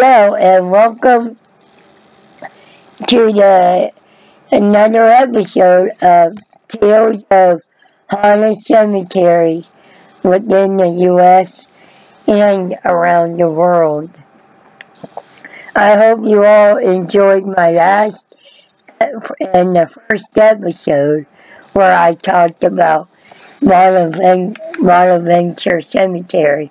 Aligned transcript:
Hello 0.00 0.36
and 0.36 0.70
welcome 0.70 1.36
to 3.08 3.32
the 3.32 3.90
another 4.52 5.02
episode 5.02 5.90
of 6.00 6.38
Tales 6.68 7.24
of 7.32 7.62
Haunted 8.08 8.58
Cemetery 8.58 9.64
within 10.22 10.76
the 10.76 10.88
U.S. 11.10 11.66
and 12.28 12.76
around 12.84 13.38
the 13.38 13.50
world. 13.50 14.16
I 15.74 15.96
hope 15.96 16.20
you 16.22 16.44
all 16.44 16.76
enjoyed 16.76 17.44
my 17.44 17.72
last 17.72 18.24
and 19.00 19.74
the 19.74 19.88
first 19.88 20.38
episode 20.38 21.26
where 21.72 21.92
I 21.92 22.14
talked 22.14 22.62
about 22.62 23.08
Bonaventure 24.80 25.80
Cemetery 25.80 26.70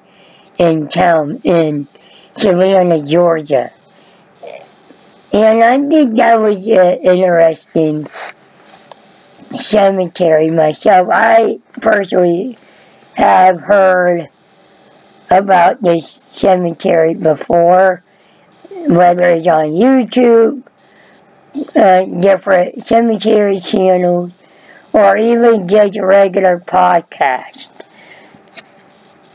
in 0.58 0.88
town 0.88 1.42
in 1.44 1.90
Savannah, 2.38 3.04
Georgia. 3.04 3.72
And 5.34 5.64
I 5.64 5.78
think 5.90 6.16
that 6.18 6.40
was 6.40 6.68
an 6.68 7.00
interesting 7.00 8.06
cemetery 9.60 10.50
myself. 10.52 11.10
I 11.12 11.60
personally 11.82 12.58
have 13.16 13.62
heard 13.62 14.30
about 15.30 15.82
this 15.82 16.22
cemetery 16.28 17.14
before, 17.14 18.04
whether 18.88 19.26
it's 19.30 19.48
on 19.48 19.68
YouTube, 19.68 20.64
uh, 21.76 22.06
different 22.06 22.84
cemetery 22.84 23.60
channels, 23.60 24.32
or 24.94 25.18
even 25.18 25.68
just 25.68 25.98
regular 26.00 26.60
podcast 26.60 27.72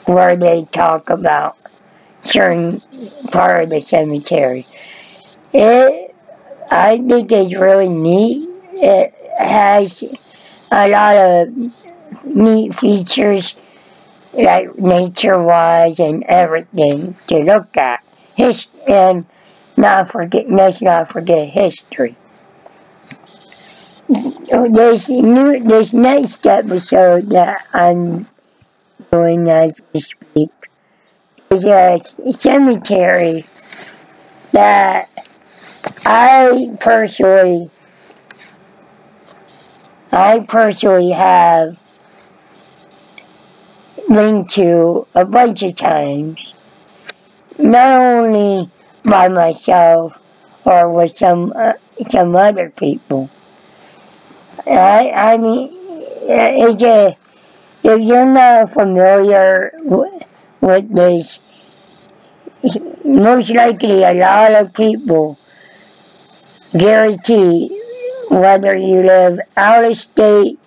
where 0.07 0.37
they 0.37 0.65
talk 0.67 1.11
about 1.11 1.57
certain 2.23 2.81
part 3.31 3.65
of 3.65 3.71
the 3.71 3.81
cemetery. 3.81 4.67
It, 5.53 6.15
I 6.71 6.99
think 6.99 7.31
it's 7.31 7.55
really 7.55 7.89
neat. 7.89 8.49
It 8.75 9.15
has 9.39 10.03
a 10.73 10.89
lot 10.89 11.17
of 11.17 12.25
neat 12.25 12.75
features, 12.75 13.57
like 14.33 14.79
nature-wise 14.79 16.01
and 16.01 16.25
everything 16.25 17.15
to 17.27 17.39
look 17.39 17.77
at. 17.77 18.03
His 18.35 18.69
and 18.89 19.27
not 19.77 20.11
forget, 20.11 20.51
let's 20.51 20.81
not 20.81 21.11
forget 21.11 21.49
history. 21.49 22.17
This 24.09 25.09
new, 25.09 25.63
this 25.65 25.93
next 25.93 26.47
episode 26.47 27.31
that 27.31 27.67
I'm 27.73 28.27
doing 29.11 29.49
as 29.49 29.75
we 29.93 30.01
speak 30.01 30.51
a 31.53 31.99
cemetery 32.33 33.45
that 34.53 35.09
I 36.07 36.77
personally, 36.81 37.71
I 40.13 40.39
personally 40.49 41.11
have 41.11 41.79
been 44.09 44.47
to 44.47 45.07
a 45.15 45.25
bunch 45.25 45.63
of 45.63 45.75
times, 45.75 46.55
not 47.59 48.01
only 48.01 48.71
by 49.05 49.29
myself 49.29 50.19
or 50.67 50.93
with 50.93 51.17
some 51.17 51.53
uh, 51.57 51.75
some 52.07 52.37
other 52.37 52.71
people. 52.71 53.31
I 54.67 55.11
I 55.15 55.37
mean, 55.37 55.69
it's 56.29 56.83
a, 56.83 57.17
if 57.85 58.03
you're 58.03 58.27
not 58.27 58.71
familiar 58.71 59.73
with, 59.83 60.27
with 60.61 60.95
this 60.95 61.41
most 63.05 63.51
likely 63.51 64.03
a 64.05 64.15
lot 64.15 64.53
of 64.53 64.73
people 64.75 65.39
guarantee 66.79 67.69
whether 68.31 68.77
you 68.77 69.03
live 69.03 69.39
out 69.57 69.85
of 69.85 69.97
state 69.97 70.59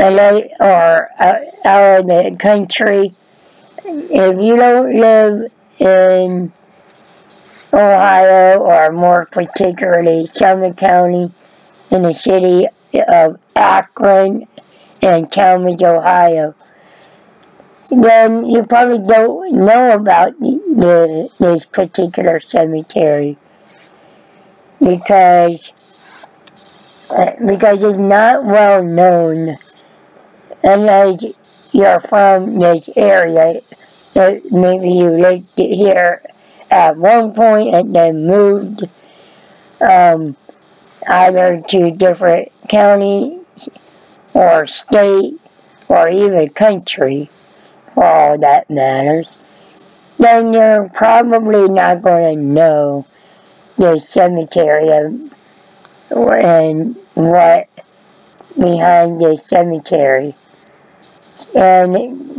or 0.00 1.08
uh, 1.18 1.34
out 1.64 2.00
of 2.00 2.06
the 2.06 2.36
country, 2.40 3.12
if 3.84 4.40
you 4.40 4.56
don't 4.56 4.98
live 4.98 5.52
in 5.78 6.52
Ohio 7.72 8.60
or 8.60 8.92
more 8.92 9.26
particularly 9.30 10.26
Summit 10.26 10.76
County 10.76 11.30
in 11.90 12.02
the 12.02 12.14
city 12.14 12.66
of 13.08 13.38
Akron 13.54 14.46
and 15.02 15.26
Tallmadge, 15.30 15.82
Ohio, 15.82 16.54
then 17.90 18.46
you 18.48 18.62
probably 18.64 19.04
don't 19.06 19.52
know 19.52 19.94
about 19.94 20.38
the, 20.38 21.28
this 21.38 21.66
particular 21.66 22.38
cemetery 22.38 23.36
because 24.78 25.72
uh, 27.10 27.32
because 27.44 27.82
it's 27.82 27.98
not 27.98 28.44
well 28.44 28.84
known 28.84 29.56
unless 30.62 31.74
you're 31.74 32.00
from 32.00 32.58
this 32.58 32.88
area. 32.96 33.60
Maybe 34.14 34.90
you 34.90 35.10
lived 35.10 35.56
here 35.56 36.22
at 36.70 36.96
one 36.96 37.32
point 37.32 37.74
and 37.74 37.94
then 37.94 38.26
moved 38.26 38.84
um, 39.80 40.36
either 41.08 41.60
to 41.60 41.90
different 41.90 42.48
counties 42.68 43.68
or 44.34 44.66
state 44.66 45.34
or 45.88 46.08
even 46.08 46.48
country 46.50 47.28
all 48.00 48.38
that 48.38 48.68
matters, 48.70 49.36
then 50.18 50.52
you're 50.52 50.88
probably 50.90 51.68
not 51.68 52.02
going 52.02 52.36
to 52.38 52.42
know 52.42 53.06
the 53.76 53.98
cemetery 53.98 54.88
and 56.10 56.96
what 57.14 57.68
behind 58.58 59.20
the 59.20 59.36
cemetery. 59.36 60.34
And 61.54 61.94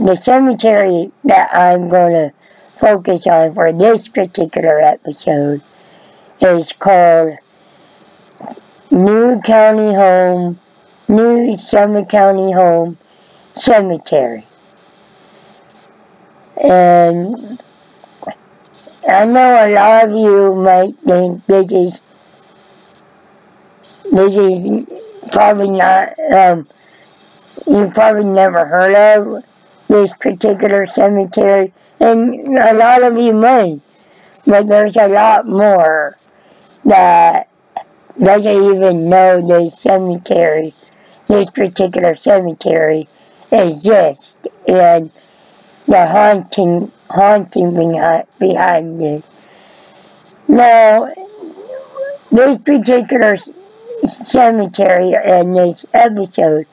the 0.05 0.15
cemetery 0.15 1.11
that 1.23 1.49
I'm 1.53 1.87
going 1.87 2.13
to 2.13 2.33
focus 2.79 3.27
on 3.27 3.53
for 3.53 3.71
this 3.71 4.07
particular 4.07 4.79
episode 4.79 5.61
is 6.39 6.73
called 6.73 7.37
New 8.89 9.39
County 9.41 9.93
Home, 9.93 10.59
New 11.07 11.57
Summit 11.57 12.09
County 12.09 12.51
Home 12.51 12.97
Cemetery. 13.55 14.45
And 16.61 17.59
I 19.07 19.25
know 19.25 19.65
a 19.65 19.73
lot 19.73 20.05
of 20.05 20.11
you 20.11 20.55
might 20.55 20.95
think 20.97 21.45
this 21.47 21.71
is 21.71 22.01
this 24.11 24.35
is 24.35 25.29
probably 25.31 25.69
not 25.71 26.09
um, 26.31 26.67
you've 27.67 27.93
probably 27.93 28.25
never 28.25 28.65
heard 28.65 28.95
of 29.17 29.43
this 29.87 30.13
particular 30.13 30.85
cemetery, 30.85 31.73
and 31.99 32.57
a 32.57 32.73
lot 32.73 33.03
of 33.03 33.17
you 33.17 33.33
might, 33.33 33.79
but 34.45 34.67
there's 34.67 34.95
a 34.97 35.07
lot 35.07 35.47
more 35.47 36.17
that 36.85 37.49
doesn't 38.19 38.75
even 38.75 39.09
know 39.09 39.45
this 39.45 39.79
cemetery, 39.79 40.73
this 41.27 41.49
particular 41.49 42.15
cemetery 42.15 43.07
exists, 43.51 44.37
and 44.67 45.11
the 45.87 46.07
haunting, 46.07 46.91
haunting 47.09 47.73
behind, 47.73 49.01
it. 49.01 49.23
Now, 50.47 51.11
this 52.31 52.57
particular 52.59 53.37
cemetery 54.07 55.13
in 55.25 55.53
this 55.53 55.85
episode 55.93 56.65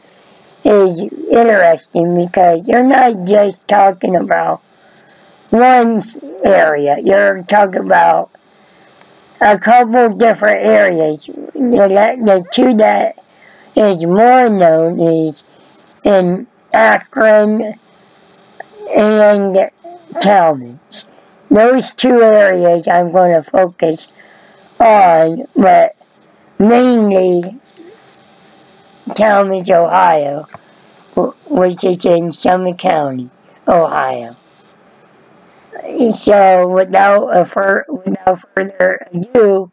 is 0.65 1.01
interesting 1.31 2.27
because 2.27 2.67
you're 2.67 2.83
not 2.83 3.27
just 3.27 3.67
talking 3.69 4.17
about 4.17 4.61
one 5.51 6.03
area, 6.45 6.99
you're 7.03 7.43
talking 7.45 7.85
about 7.85 8.31
a 9.41 9.59
couple 9.59 10.11
different 10.11 10.59
areas. 10.59 11.27
The, 11.27 11.49
the 11.55 12.45
two 12.53 12.75
that 12.75 13.17
is 13.77 14.05
more 14.05 14.49
known 14.49 14.99
is 15.01 15.43
in 16.05 16.47
Akron 16.73 17.75
and 18.95 19.71
Tallmadge. 20.15 21.05
Those 21.51 21.91
two 21.93 22.21
areas 22.23 22.87
I'm 22.87 23.13
going 23.13 23.35
to 23.35 23.43
focus 23.43 24.13
on, 24.79 25.45
but 25.57 25.97
mainly 26.59 27.59
Tallmadge, 29.11 29.71
Ohio, 29.71 30.47
which 31.49 31.85
is 31.85 32.05
in 32.05 32.33
Summit 32.33 32.79
County, 32.79 33.31
Ohio. 33.67 34.37
So 36.13 36.69
without 36.69 37.47
fur, 37.47 37.85
without 37.89 38.41
further 38.53 39.07
ado, 39.13 39.71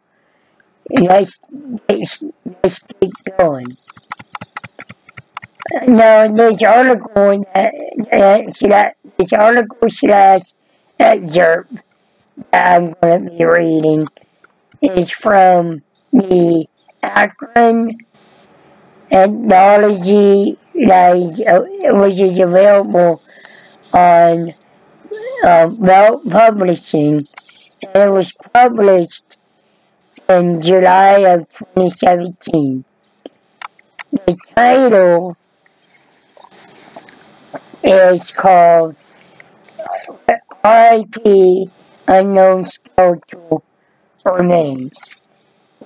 let's, 0.89 1.39
let's, 1.89 2.23
let's 2.45 2.79
keep 2.79 3.11
going. 3.37 3.75
Now, 5.87 6.27
this 6.27 6.61
article 6.61 7.43
that, 7.53 7.73
that, 8.11 8.57
that 8.61 8.94
this 9.17 9.33
article 9.33 9.89
slash 9.89 10.53
excerpt 10.99 11.71
that 12.51 12.75
I'm 12.75 12.93
going 13.01 13.25
to 13.25 13.31
be 13.31 13.45
reading 13.45 14.07
is 14.81 15.11
from 15.11 15.83
the 16.11 16.67
Akron 17.01 17.97
Anthology, 19.11 20.57
that 20.73 21.15
is, 21.15 21.41
uh, 21.41 21.63
which 21.99 22.19
is 22.19 22.39
available 22.39 23.21
on 23.93 24.53
uh, 25.43 25.69
Belt 25.69 26.29
Publishing. 26.29 27.25
And 27.93 28.09
it 28.09 28.11
was 28.11 28.33
published 28.53 29.37
in 30.27 30.61
July 30.61 31.19
of 31.19 31.47
2017. 31.49 32.83
The 34.11 34.37
title 34.55 35.37
is 37.83 38.31
called 38.31 38.95
RIP 40.63 41.69
Unknown 42.07 42.63
Skeletal 42.65 43.63
Remains. 44.25 44.97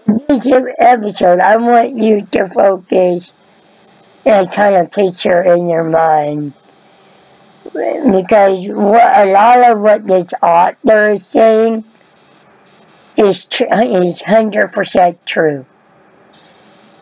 In 0.07 0.19
this 0.27 0.47
episode, 0.79 1.39
I 1.39 1.57
want 1.57 1.95
you 1.95 2.25
to 2.31 2.47
focus 2.47 3.31
and 4.25 4.51
kind 4.51 4.75
of 4.75 4.91
picture 4.91 5.41
in 5.41 5.67
your 5.67 5.83
mind 5.83 6.53
because 7.73 8.67
what, 8.69 9.17
a 9.17 9.31
lot 9.31 9.69
of 9.69 9.81
what 9.81 10.05
this 10.05 10.31
author 10.41 11.09
is 11.09 11.25
saying 11.25 11.83
is 13.17 13.45
tr- 13.45 13.65
is 13.71 14.21
hundred 14.21 14.71
percent 14.71 15.23
true. 15.25 15.65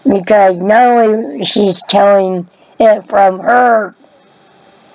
Because 0.10 0.60
not 0.60 0.84
only 0.84 1.46
she's 1.46 1.82
telling 1.84 2.48
it 2.80 3.04
from 3.04 3.40
her, 3.40 3.96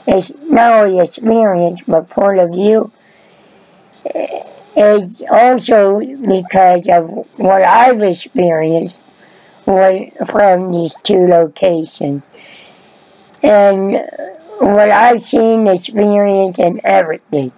it's 0.06 0.32
not 0.50 0.80
only 0.80 1.00
experience 1.00 1.82
but 1.86 2.08
point 2.10 2.40
of 2.40 2.52
view. 2.52 2.90
Eh, 4.14 4.42
it's 4.74 5.22
also 5.30 6.00
because 6.00 6.88
of 6.88 7.10
what 7.38 7.62
I've 7.62 8.02
experienced 8.02 8.96
from 9.64 10.72
these 10.72 10.94
two 11.02 11.26
locations. 11.26 12.22
And 13.42 14.04
what 14.58 14.90
I've 14.90 15.22
seen, 15.22 15.66
experienced, 15.66 16.58
and 16.60 16.80
everything. 16.84 17.52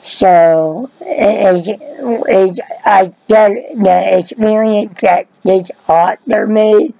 So, 0.00 0.90
is, 1.02 1.68
is 1.68 2.60
I 2.84 3.12
get 3.28 3.76
the 3.76 4.18
experience 4.18 4.92
that 5.02 5.26
this 5.42 5.70
author 5.86 6.46
made 6.46 6.94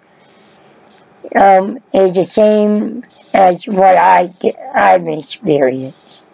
um, 1.35 1.79
is 1.93 2.15
the 2.15 2.25
same 2.25 3.05
as 3.35 3.65
what 3.65 3.97
I, 3.97 4.33
I've 4.75 5.07
experienced. 5.07 6.27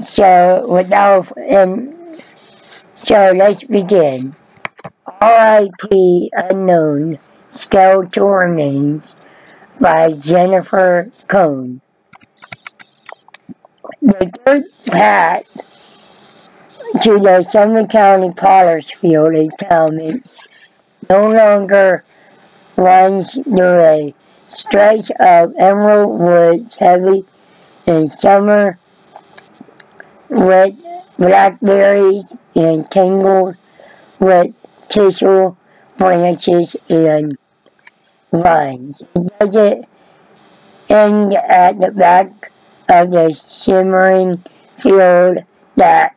So, 0.00 0.66
without, 0.68 1.36
and 1.36 1.94
so 2.16 3.32
let's 3.36 3.64
begin. 3.64 4.34
R.I.P. 5.20 6.30
Unknown 6.34 7.18
Skeletal 7.50 8.28
Remains 8.28 9.16
by 9.80 10.12
Jennifer 10.12 11.10
Cohn. 11.26 11.80
The 14.00 14.30
dirt 14.44 14.64
path 14.86 15.46
to 17.02 17.18
the 17.18 17.42
Summit 17.42 17.90
County 17.90 18.32
Potter's 18.34 18.92
Field 18.92 19.34
Tallmadge 19.60 20.28
no 21.08 21.30
longer 21.30 22.04
runs 22.76 23.34
through 23.34 23.80
a 23.80 24.14
stretch 24.48 25.10
of 25.20 25.54
emerald 25.58 26.20
woods 26.20 26.76
heavy 26.76 27.24
in 27.86 28.08
summer 28.10 28.78
with 30.28 30.74
blackberries 31.18 32.36
and 32.54 32.90
tangled 32.90 33.56
with 34.20 34.54
tissue 34.88 35.54
branches 35.98 36.76
and 36.88 37.36
vines. 38.32 39.02
It 39.14 39.32
doesn't 39.38 39.86
end 40.88 41.34
at 41.34 41.80
the 41.80 41.90
back 41.90 42.52
of 42.88 43.10
the 43.10 43.32
shimmering 43.32 44.38
field 44.38 45.38
that 45.76 46.16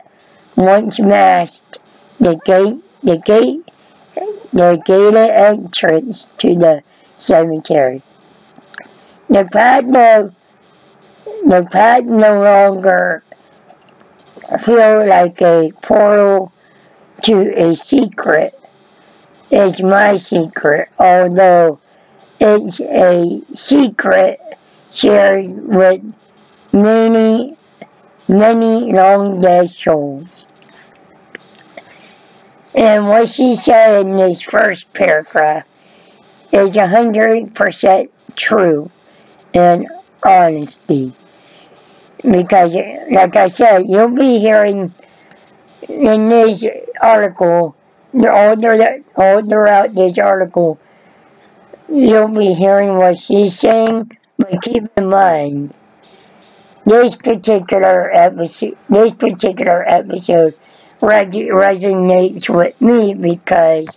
once 0.55 0.99
masked 0.99 1.77
the 2.19 2.39
gate, 2.45 2.81
the 3.03 3.17
gate, 3.17 3.64
the 4.55 4.81
gated 4.85 5.29
entrance 5.31 6.27
to 6.37 6.55
the 6.55 6.81
cemetery. 7.17 8.01
The 9.27 9.43
path 9.51 9.83
no, 9.83 10.31
the 11.43 11.67
path 11.69 12.05
no 12.05 12.41
longer 12.41 13.21
feel 14.63 15.07
like 15.07 15.41
a 15.41 15.73
portal 15.83 16.53
to 17.23 17.51
a 17.61 17.75
secret. 17.75 18.53
It's 19.51 19.81
my 19.81 20.15
secret, 20.15 20.87
although 20.97 21.79
it's 22.39 22.79
a 22.79 23.41
secret 23.55 24.39
shared 24.93 25.67
with 25.67 26.01
many, 26.71 27.57
many 28.29 28.93
long 28.93 29.41
dead 29.41 29.69
souls. 29.69 30.45
And 32.75 33.07
what 33.07 33.29
she 33.29 33.55
said 33.55 34.05
in 34.05 34.17
this 34.17 34.41
first 34.41 34.93
paragraph 34.93 35.65
is 36.51 36.71
100% 36.75 38.09
true 38.35 38.91
and 39.53 39.87
honesty. 40.25 41.13
Because, 42.21 42.73
like 43.09 43.35
I 43.35 43.47
said, 43.47 43.85
you'll 43.85 44.15
be 44.15 44.39
hearing 44.39 44.91
in 45.87 46.29
this 46.29 46.65
article, 47.01 47.77
all, 48.13 48.65
all 49.15 49.41
throughout 49.41 49.95
this 49.95 50.17
article, 50.17 50.79
you'll 51.87 52.27
be 52.27 52.53
hearing 52.53 52.97
what 52.97 53.17
she's 53.17 53.57
saying, 53.57 54.17
but 54.37 54.61
keep 54.63 54.83
in 54.97 55.07
mind, 55.07 55.73
this 56.85 57.15
particular 57.15 58.11
episode, 58.11 58.77
this 58.89 59.13
particular 59.13 59.87
episode 59.87 60.55
resonates 61.05 62.49
with 62.49 62.79
me 62.81 63.13
because, 63.13 63.87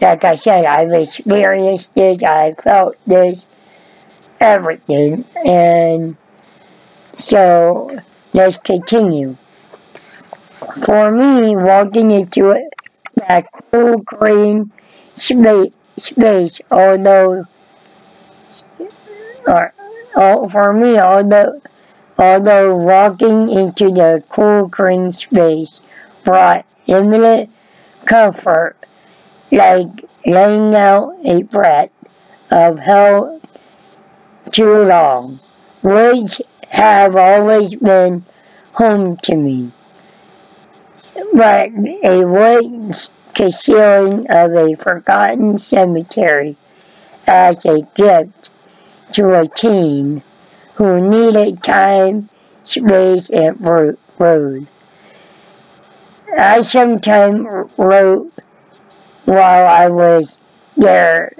like 0.00 0.24
I 0.24 0.36
said, 0.36 0.64
I've 0.64 0.92
experienced 0.92 1.94
this, 1.94 2.22
I've 2.22 2.56
felt 2.58 2.96
this, 3.06 3.44
everything, 4.40 5.24
and 5.44 6.16
so 7.14 7.90
let's 8.32 8.58
continue. 8.58 9.36
For 10.84 11.10
me, 11.12 11.56
walking 11.56 12.10
into 12.10 12.50
it, 12.50 12.68
that 13.16 13.46
cool 13.72 13.98
green 13.98 14.72
space, 15.14 15.72
space 15.96 16.60
although, 16.70 17.44
or, 19.46 19.74
oh, 20.16 20.48
for 20.48 20.72
me, 20.72 20.98
although, 20.98 21.60
although 22.18 22.76
walking 22.76 23.48
into 23.48 23.90
the 23.90 24.22
cool 24.28 24.68
green 24.68 25.12
space 25.12 25.80
brought 26.24 26.64
imminent 26.86 27.50
comfort, 28.04 28.76
like 29.50 29.88
laying 30.24 30.74
out 30.74 31.16
a 31.24 31.42
breath 31.42 31.90
of 32.50 32.80
hell 32.80 33.40
too 34.50 34.84
long. 34.84 35.38
Woods 35.82 36.40
have 36.70 37.16
always 37.16 37.76
been 37.76 38.24
home 38.74 39.16
to 39.16 39.36
me. 39.36 39.70
But 41.34 41.70
a 42.02 42.24
woods 42.24 43.10
concealing 43.34 44.26
of 44.30 44.54
a 44.54 44.74
forgotten 44.74 45.58
cemetery 45.58 46.56
as 47.26 47.64
a 47.66 47.82
gift 47.94 48.50
to 49.12 49.38
a 49.38 49.46
teen 49.46 50.22
who 50.76 51.00
needed 51.00 51.62
time, 51.62 52.28
space, 52.62 53.30
and 53.30 53.60
road. 54.18 54.66
I 56.38 56.62
sometimes 56.62 57.46
wrote 57.78 58.32
while 59.24 59.66
I 59.66 59.88
was 59.88 60.38
there 60.76 61.32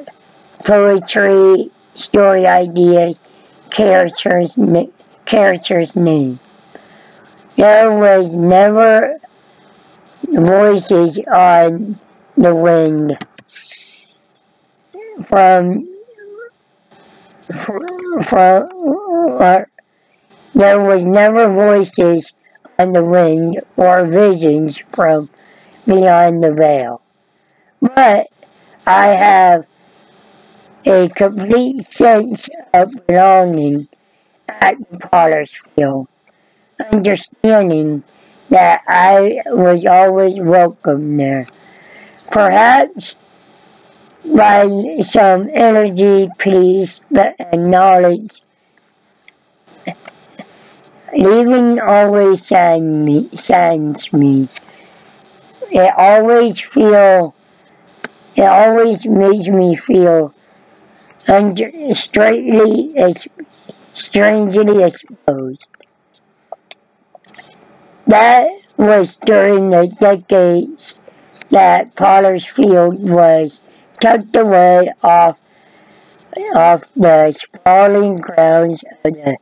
poetry, 0.66 1.70
story 1.94 2.46
ideas, 2.46 3.20
characters, 3.70 4.58
character's 5.24 5.94
name. 5.94 6.38
There 7.56 7.96
was 7.96 8.34
never 8.34 9.18
voices 10.24 11.18
on 11.28 11.96
the 12.36 12.54
wind 12.54 13.16
from 15.26 15.88
from 18.24 18.68
uh, 19.34 19.64
there 20.54 20.80
was 20.82 21.04
never 21.04 21.48
voices 21.48 22.32
on 22.78 22.92
the 22.92 23.04
wind 23.04 23.60
or 23.76 24.04
visions 24.04 24.78
from 24.78 25.28
beyond 25.86 26.42
the 26.42 26.52
veil. 26.52 27.02
But 27.80 28.28
I 28.86 29.06
have 29.08 29.66
a 30.86 31.08
complete 31.08 31.84
sense 31.86 32.48
of 32.74 32.92
belonging 33.06 33.88
at 34.48 34.78
the 34.90 34.98
Potter's 34.98 35.50
Field. 35.74 36.08
understanding 36.92 38.02
that 38.50 38.82
I 38.86 39.42
was 39.46 39.84
always 39.84 40.38
welcome 40.40 41.16
there. 41.16 41.46
Perhaps 42.30 43.14
by 44.34 44.68
some 45.02 45.48
energy, 45.52 46.28
peace, 46.38 47.00
and 47.38 47.70
knowledge, 47.70 48.42
leaving 51.16 51.80
always 51.80 52.46
saddens 52.46 53.04
me, 53.06 53.28
saddens 53.36 54.12
me. 54.12 54.48
It 55.70 55.92
always 55.96 56.60
feel, 56.60 57.34
it 58.36 58.42
always 58.44 59.06
makes 59.06 59.48
me 59.48 59.76
feel 59.76 60.34
under, 61.28 61.70
straightly, 61.94 62.94
strangely 63.94 64.82
exposed. 64.84 65.70
That 68.06 68.48
was 68.76 69.16
during 69.16 69.70
the 69.70 69.88
decades 70.00 71.00
that 71.50 71.94
Potter's 71.96 72.46
Field 72.46 73.08
was 73.10 73.60
tucked 74.00 74.34
away 74.36 74.92
off, 75.02 75.40
off 76.54 76.84
the 76.94 77.32
sprawling 77.32 78.16
grounds 78.18 78.84
of 79.04 79.14
the 79.14 79.38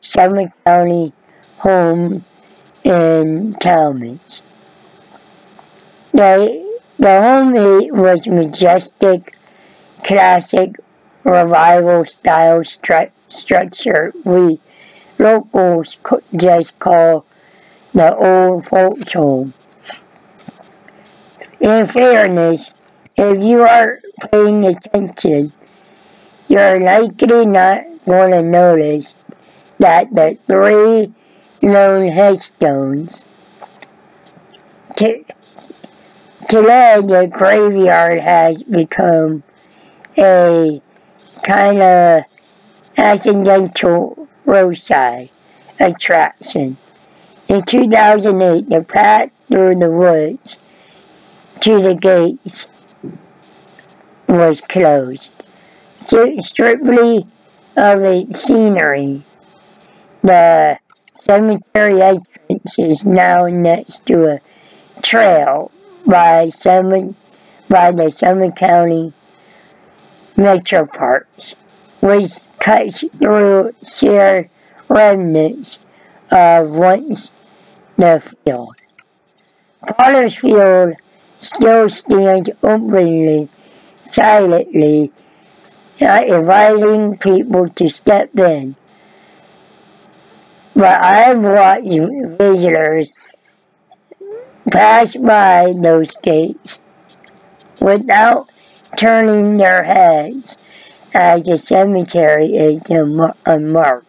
Summit 0.00 0.50
County 0.64 1.12
home 1.58 2.24
in 2.84 3.52
Tallmadge. 3.54 4.42
The, 6.12 6.78
the 6.98 7.20
home 7.20 7.52
was 7.92 8.26
majestic, 8.26 9.34
classic, 10.04 10.76
revival 11.24 12.04
style 12.04 12.60
stru 12.60 13.10
structure 13.28 14.12
we 14.24 14.58
locals 15.18 15.98
just 16.36 16.78
call 16.78 17.26
the 17.92 18.16
old 18.16 18.64
folks 18.64 19.12
home. 19.12 19.52
In 21.60 21.86
fairness, 21.86 22.72
if 23.16 23.42
you 23.42 23.62
are 23.62 23.98
paying 24.30 24.64
attention, 24.64 25.52
you're 26.48 26.80
likely 26.80 27.44
not 27.44 27.82
going 28.06 28.30
to 28.30 28.42
notice 28.42 29.12
that 29.78 30.10
the 30.10 30.36
three 30.46 31.12
known 31.62 32.08
headstones 32.08 33.24
today 34.96 35.24
the 36.48 37.28
graveyard 37.30 38.18
has 38.18 38.62
become 38.62 39.42
a 40.16 40.80
kind 41.46 41.78
of 41.78 42.22
accidental 42.96 44.28
roadside 44.44 45.28
attraction. 45.78 46.76
In 47.48 47.62
2008, 47.62 48.68
the 48.68 48.84
path 48.84 49.30
through 49.46 49.76
the 49.76 49.90
woods 49.90 50.58
to 51.60 51.80
the 51.80 51.94
gates 51.94 52.66
was 54.26 54.60
closed. 54.62 55.44
Strictly 55.98 57.26
of 57.76 58.02
its 58.02 58.40
scenery, 58.40 59.22
the 60.22 60.78
cemetery 61.14 62.02
entrance 62.02 62.78
is 62.78 63.04
now 63.04 63.46
next 63.46 64.06
to 64.06 64.26
a 64.26 64.40
trail 65.02 65.70
by 66.06 66.50
by 67.68 67.90
the 67.90 68.10
Summit 68.10 68.56
County 68.56 69.12
Metro 70.36 70.86
Parks, 70.86 71.54
which 72.00 72.48
cuts 72.60 73.04
through 73.18 73.72
sheer 73.84 74.48
remnants 74.88 75.78
of 76.30 76.76
once 76.76 77.30
the 77.96 78.20
field. 78.20 78.76
Potter's 79.96 80.36
Field 80.38 80.94
still 81.40 81.88
stands 81.88 82.50
openly, 82.62 83.48
silently, 84.04 85.12
uh, 86.00 86.22
inviting 86.26 87.16
people 87.18 87.68
to 87.68 87.88
step 87.88 88.36
in. 88.36 88.76
But 90.78 91.02
I've 91.02 91.42
watched 91.42 92.38
visitors 92.38 93.12
pass 94.70 95.16
by 95.16 95.74
those 95.76 96.14
gates 96.22 96.78
without 97.80 98.46
turning 98.96 99.56
their 99.56 99.82
heads 99.82 100.56
as 101.12 101.46
the 101.46 101.58
cemetery 101.58 102.54
is 102.54 102.80
unmarked. 103.44 104.06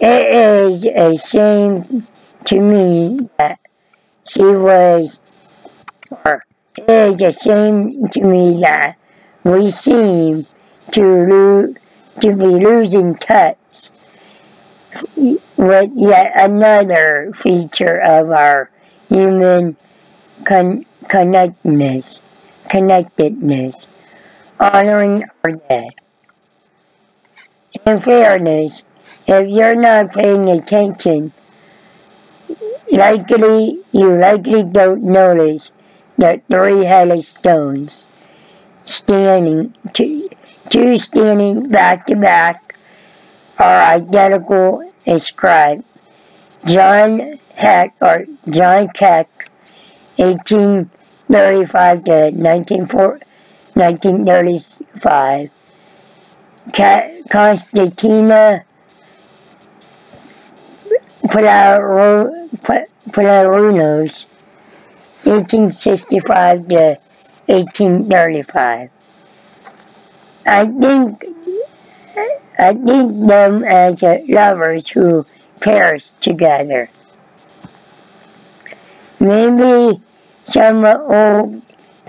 It 0.00 0.26
is 0.30 0.84
a 0.84 1.16
shame 1.16 2.06
to 2.44 2.60
me 2.60 3.18
that 3.38 3.58
she 4.28 4.42
was, 4.42 5.18
or 6.26 6.44
it 6.76 6.90
is 6.90 7.22
a 7.22 7.32
shame 7.32 8.06
to 8.08 8.20
me 8.20 8.60
that 8.60 8.98
we 9.44 9.70
seem 9.70 10.44
to, 10.92 11.02
lo- 11.02 11.74
to 12.20 12.36
be 12.36 12.62
losing 12.62 13.14
touch 13.14 13.56
with 15.16 15.90
yet 15.94 16.32
another 16.36 17.32
feature 17.34 18.00
of 18.00 18.30
our 18.30 18.70
human 19.08 19.76
con- 20.46 20.84
connectedness, 21.08 22.20
connectedness, 22.70 23.86
honoring 24.60 25.24
our 25.44 25.52
dead. 25.52 25.94
In 27.86 27.98
fairness, 27.98 28.82
if 29.26 29.48
you're 29.48 29.76
not 29.76 30.12
paying 30.12 30.48
attention, 30.48 31.32
likely 32.90 33.80
you 33.92 34.16
likely 34.16 34.62
don't 34.64 35.02
notice 35.02 35.70
the 36.16 36.40
three-headed 36.48 37.22
stones 37.22 38.06
standing 38.84 39.74
two, 39.92 40.28
two 40.70 40.96
standing 40.96 41.68
back 41.68 42.06
to 42.06 42.16
back 42.16 42.65
are 43.58 43.82
identical 43.82 44.90
inscribed. 45.04 45.84
John 46.66 47.38
Heck 47.54 47.94
or 48.00 48.24
John 48.50 48.88
Keck, 48.88 49.28
1835 50.16 52.04
to 52.04 52.30
1935. 53.74 55.50
Constantina 57.30 58.64
Palarunos, 61.28 62.36
1865 65.24 66.68
to 66.68 66.98
1835. 67.46 68.90
I 70.46 70.66
think 70.66 71.24
I 72.58 72.72
need 72.72 73.28
them 73.28 73.64
as 73.64 74.02
lovers 74.02 74.88
who 74.88 75.26
perished 75.60 76.20
together. 76.20 76.88
Maybe 79.20 80.00
some 80.46 80.84
old 80.84 81.62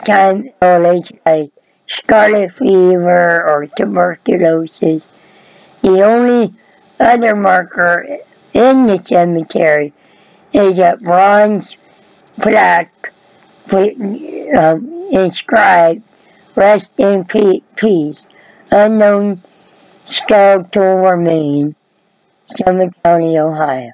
time 0.06 0.50
illness 0.62 1.12
like 1.26 1.52
scarlet 1.88 2.52
fever 2.54 3.44
or 3.48 3.66
tuberculosis. 3.66 5.08
The 5.82 6.04
only 6.04 6.54
other 7.00 7.36
marker 7.36 8.06
in 8.54 8.86
the 8.86 8.98
cemetery 8.98 9.94
is 10.54 10.80
a 10.80 10.98
bronze 11.02 11.78
plaque 12.40 13.14
um, 13.74 15.08
inscribed, 15.12 16.04
Rest 16.56 17.00
in 17.00 17.26
Peace, 17.26 18.28
Unknown 18.72 19.42
Skeletal 20.08 21.00
Remain, 21.00 21.76
Summit 22.46 22.94
County, 23.04 23.38
Ohio. 23.38 23.92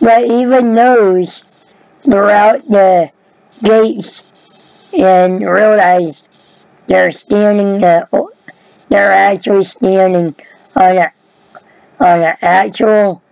But 0.00 0.24
even 0.24 0.74
those 0.74 1.40
throughout 2.00 2.64
the 2.66 3.10
gates 3.62 4.92
and 4.92 5.40
realize 5.40 6.66
they're 6.88 7.12
standing, 7.12 7.82
uh, 7.84 8.06
they're 8.88 9.12
actually 9.12 9.64
standing 9.64 10.34
on 10.74 10.96
a 10.96 11.12
on 12.00 12.20
an 12.20 12.36
actual 12.42 13.22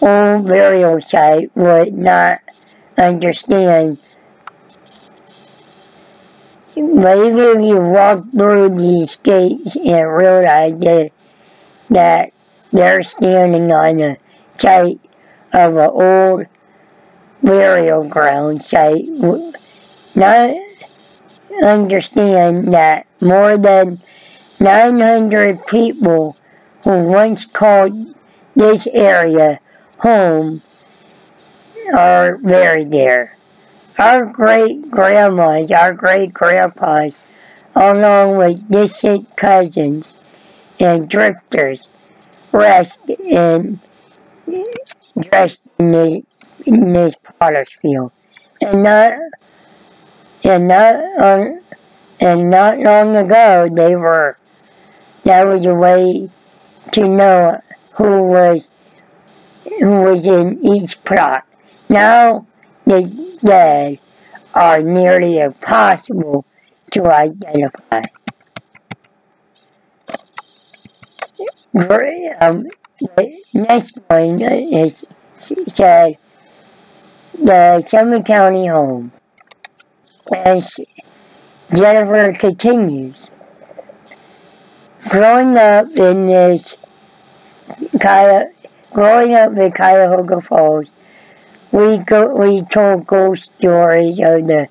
old 0.00 0.48
burial 0.48 1.00
site 1.00 1.50
would 1.54 1.94
not 1.94 2.40
understand. 2.98 3.98
But 6.74 7.18
even 7.18 7.38
if 7.38 7.66
you 7.66 7.76
walk 7.92 8.30
through 8.30 8.70
these 8.70 9.16
gates 9.16 9.76
and 9.76 10.10
realize 10.10 10.78
that, 10.80 11.10
that 11.90 12.32
they're 12.72 13.02
standing 13.02 13.70
on 13.70 13.96
the 13.98 14.16
site 14.52 15.00
of 15.52 15.76
an 15.76 15.90
old 15.90 16.46
burial 17.42 18.08
ground 18.08 18.62
site, 18.62 19.04
not 20.16 20.56
understand 21.62 22.72
that 22.72 23.06
more 23.20 23.58
than 23.58 23.98
900 24.58 25.66
people 25.66 26.36
who 26.84 27.08
once 27.08 27.44
called 27.44 27.92
this 28.54 28.86
area 28.92 29.60
home 29.98 30.62
are 31.94 32.38
buried 32.38 32.90
there. 32.92 33.36
Our 33.98 34.24
great 34.24 34.90
grandmas, 34.90 35.70
our 35.70 35.92
great 35.92 36.32
grandpas, 36.32 37.28
along 37.74 38.36
with 38.36 38.70
distant 38.70 39.36
cousins 39.36 40.16
and 40.80 41.08
drifters, 41.08 41.88
rest 42.52 43.08
in 43.10 43.78
dressed 45.20 45.68
in 45.78 46.24
potter's 47.38 47.72
field. 47.80 48.12
And 48.60 48.82
not 48.82 49.14
and 50.44 50.68
not 50.68 50.96
um, 51.20 51.60
and 52.20 52.50
not 52.50 52.78
long 52.78 53.16
ago 53.16 53.68
they 53.70 53.94
were 53.94 54.38
that 55.24 55.46
was 55.46 55.66
a 55.66 55.74
way 55.74 56.28
to 56.92 57.08
know 57.08 57.60
who 57.94 58.28
was 58.28 58.68
who 59.80 60.02
was 60.02 60.26
in 60.26 60.64
each 60.64 61.02
plot. 61.04 61.46
Now 61.88 62.46
the 62.86 63.38
dead 63.44 63.98
are 64.54 64.82
nearly 64.82 65.38
impossible 65.38 66.44
to 66.92 67.06
identify. 67.06 68.02
Um, 72.40 72.66
the 73.00 73.42
next 73.54 73.98
one 74.08 74.40
is 74.40 75.06
said 75.38 76.16
the 77.42 77.80
Summit 77.80 78.26
County 78.26 78.66
home. 78.66 79.12
As 80.32 80.78
Jennifer 81.74 82.32
continues, 82.38 83.30
growing 85.10 85.56
up 85.56 85.86
in 85.96 86.26
this 86.26 86.76
growing 88.92 89.34
up 89.34 89.56
in 89.56 89.70
Cuyahoga 89.72 90.40
Falls, 90.40 90.92
we 91.72 91.98
go 91.98 92.34
we 92.36 92.62
told 92.62 93.06
ghost 93.06 93.54
stories 93.56 94.18
of 94.18 94.46
the 94.46 94.68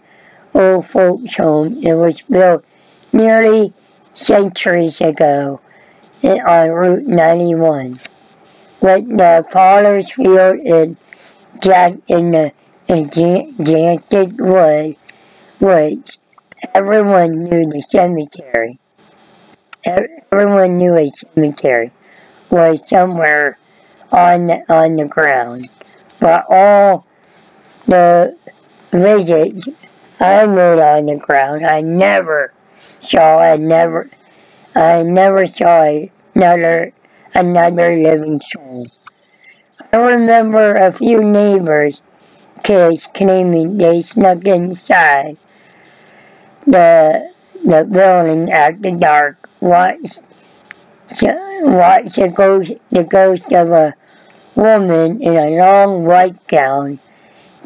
old 0.54 0.86
folks 0.86 1.36
home. 1.36 1.78
It 1.82 1.96
was 1.96 2.22
built 2.22 2.64
nearly 3.12 3.74
centuries 4.14 5.02
ago 5.02 5.60
on 6.24 6.70
Route 6.70 7.08
91 7.08 7.96
with 8.82 9.08
the 9.18 9.46
Potter's 9.52 10.12
Field 10.12 10.60
in 10.60 10.98
Jack 11.62 11.94
in 12.08 12.32
the 12.32 12.54
enchanted 12.88 14.40
wood, 14.40 14.96
woods. 15.60 16.18
Everyone 16.76 17.44
knew 17.44 17.66
the 17.66 17.82
cemetery. 17.82 18.80
Everyone 19.84 20.78
knew 20.78 20.96
a 20.96 21.10
cemetery 21.10 21.92
was 22.52 22.88
somewhere 22.88 23.58
on 24.12 24.48
the, 24.48 24.74
on 24.74 24.98
the 24.98 25.08
ground. 25.08 25.70
But 26.22 26.46
all 26.50 27.08
the 27.88 28.38
visits 28.92 29.68
I 30.20 30.46
made 30.46 30.80
on 30.80 31.08
the 31.08 31.18
ground, 31.18 31.66
I 31.66 31.82
never 31.82 32.54
saw, 32.78 33.40
I 33.40 33.58
never, 33.58 34.08
I 34.76 35.02
never 35.02 35.48
saw 35.48 36.08
another, 36.36 36.94
another 37.34 37.96
living 37.98 38.40
soul. 38.40 38.86
I 39.92 39.98
remember 39.98 40.76
a 40.76 40.92
few 40.92 41.24
neighbors, 41.24 42.04
kids 42.64 43.08
claiming 43.14 43.78
they 43.78 44.02
snuck 44.04 44.46
inside 44.46 45.38
the 46.66 47.32
the 47.66 47.84
building 47.84 48.52
after 48.52 48.92
dark, 48.92 49.50
watched 49.60 50.22
watched 51.64 52.16
the 52.16 52.32
ghost 52.36 52.74
the 52.90 53.04
ghost 53.04 53.52
of 53.52 53.70
a 53.72 53.94
woman 54.56 55.22
in 55.22 55.36
a 55.36 55.58
long 55.58 56.06
white 56.06 56.48
gown 56.48 57.00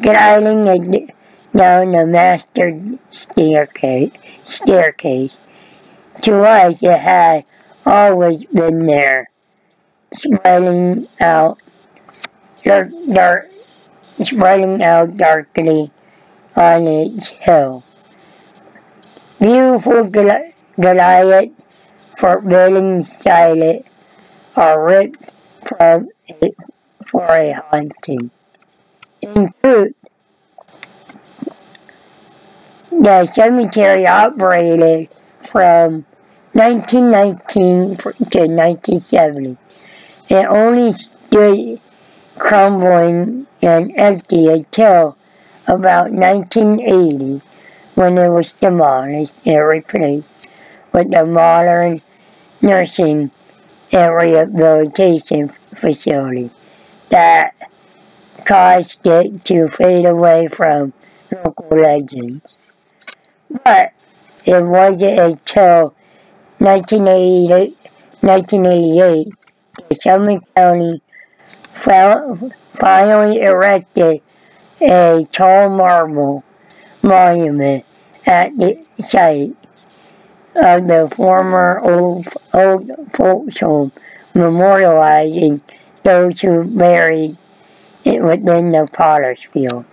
gliding 0.02 1.10
down 1.54 1.92
the 1.92 2.06
master 2.06 2.78
staircase 3.10 4.40
staircase. 4.44 5.38
To 6.22 6.42
us 6.42 6.82
it 6.82 6.98
had 6.98 7.44
always 7.84 8.44
been 8.46 8.86
there, 8.86 9.30
spreading 10.12 11.06
out 11.20 11.62
dark, 12.64 12.88
dark 13.12 13.46
spreading 14.22 14.82
out 14.82 15.16
darkly 15.16 15.90
on 16.56 16.86
its 16.86 17.28
hill. 17.28 17.84
Beautiful 19.40 20.08
Goliath, 20.08 21.52
forbidding 22.18 23.00
silent, 23.00 23.86
are 24.56 24.82
ripped 24.82 25.30
from 25.62 26.08
it 26.28 26.54
for 27.06 27.26
a 27.28 27.52
haunting. 27.52 28.30
In 29.22 29.48
truth, 29.62 29.94
the 32.90 33.26
cemetery 33.26 34.06
operated 34.06 35.08
from 35.40 36.04
1919 36.52 37.96
to 37.96 38.38
1970. 38.48 39.58
It 40.28 40.46
only 40.46 40.92
stood 40.92 41.80
crumbling 42.38 43.46
and 43.62 43.92
empty 43.96 44.48
until 44.48 45.16
about 45.66 46.10
1980 46.10 47.42
when 47.94 48.18
it 48.18 48.28
was 48.28 48.52
demolished 48.54 49.34
and 49.46 49.66
replaced 49.66 50.48
with 50.92 51.14
a 51.14 51.24
modern 51.24 52.00
nursing 52.60 53.30
and 53.92 54.14
rehabilitation 54.14 55.48
facility 55.48 56.50
that 57.10 57.54
caused 58.46 59.06
it 59.06 59.44
to 59.44 59.68
fade 59.68 60.04
away 60.04 60.46
from 60.46 60.92
local 61.32 61.76
legends. 61.76 62.74
But 63.64 63.92
it 64.44 64.62
wasn't 64.62 65.18
until 65.18 65.94
1988, 66.58 67.74
1988 68.20 69.28
that 69.88 70.00
Summit 70.00 70.42
County 70.54 71.00
finally 71.70 73.40
erected 73.40 74.22
a 74.80 75.26
tall 75.30 75.70
marble 75.70 76.44
monument 77.02 77.84
at 78.26 78.56
the 78.56 78.84
site 78.98 79.56
of 80.56 80.86
the 80.86 81.12
former 81.14 81.78
old, 81.80 82.26
old 82.54 82.90
folks 83.12 83.60
home, 83.60 83.92
memorializing 84.34 85.60
those 86.06 86.40
who 86.40 86.62
buried 86.78 87.36
it 88.04 88.22
within 88.22 88.70
the 88.70 88.88
potter's 88.92 89.42
field. 89.42 89.84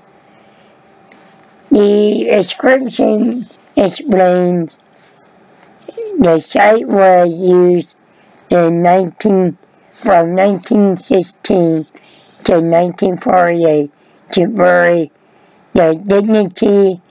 The 1.72 2.30
inscription 2.30 3.48
explains 3.76 4.78
the 6.20 6.40
site 6.40 6.88
was 6.88 7.36
used 7.42 7.96
in 8.52 8.84
19, 8.84 9.58
from 9.92 10.36
1916 10.36 11.86
to 12.44 12.54
1948 12.62 13.92
to 14.34 14.48
bury 14.50 15.12
the 15.74 16.00
dignity, 16.06 17.02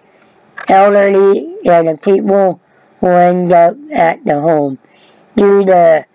elderly, 0.69 1.57
and 1.67 1.89
the 1.89 1.99
people 2.05 2.61
who 3.01 3.09
end 3.09 3.51
up 3.51 3.75
at 3.91 4.25
the 4.25 4.41
home 4.41 4.79
due 5.35 5.65
to 5.65 6.07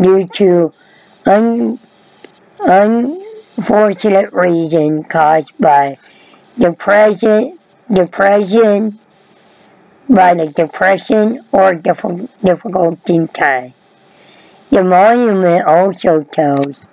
due 0.00 0.26
to 0.26 0.72
un, 1.28 1.78
unfortunate 2.60 4.32
reason 4.32 5.04
caused 5.04 5.52
by 5.58 5.96
depression, 6.58 7.58
depression, 7.92 8.98
by 10.08 10.34
the 10.34 10.46
depression 10.48 11.40
or 11.52 11.74
difficulty 11.74 13.26
time. 13.26 13.74
The 14.70 14.82
monument 14.82 15.66
also 15.66 16.20
tells 16.20 16.86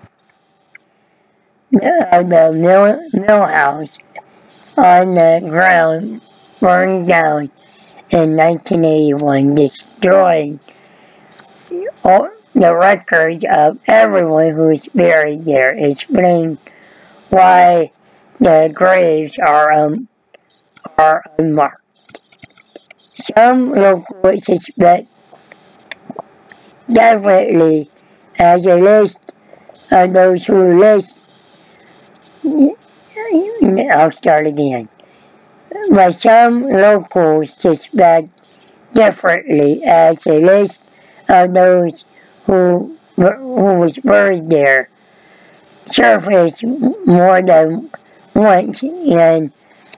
of 2.11 2.29
the 2.29 2.51
mill, 2.53 3.01
mill 3.13 3.45
house 3.45 3.97
on 4.77 5.15
the 5.15 5.41
ground 5.49 6.21
burned 6.59 7.07
down 7.07 7.49
in 8.11 8.35
1981, 8.35 9.55
destroying 9.55 10.59
the 12.55 12.75
records 12.75 13.45
of 13.51 13.79
everyone 13.85 14.51
who 14.51 14.69
is 14.69 14.87
buried 14.87 15.43
there, 15.43 15.71
explaining 15.77 16.57
why 17.29 17.91
the 18.39 18.71
graves 18.73 19.37
are 19.37 19.71
um, 19.73 20.07
are 20.97 21.23
unmarked. 21.37 22.21
Some 23.35 23.71
locals 23.71 24.45
suspect 24.45 25.07
definitely 26.91 27.89
as 28.39 28.65
a 28.65 28.75
list 28.75 29.33
of 29.91 30.13
those 30.13 30.45
who 30.45 30.79
list 30.79 31.21
I'll 33.91 34.11
start 34.11 34.47
again. 34.47 34.87
But 35.89 36.13
some 36.13 36.63
locals 36.63 37.53
suspect 37.53 38.29
differently 38.93 39.83
as 39.83 40.25
a 40.25 40.39
list 40.39 40.83
of 41.27 41.53
those 41.53 42.05
who 42.45 42.97
who 43.15 43.79
was 43.79 43.97
buried 43.97 44.49
there 44.49 44.89
surfaced 45.85 46.63
more 47.05 47.41
than 47.41 47.89
once, 48.33 48.83
and 48.83 49.51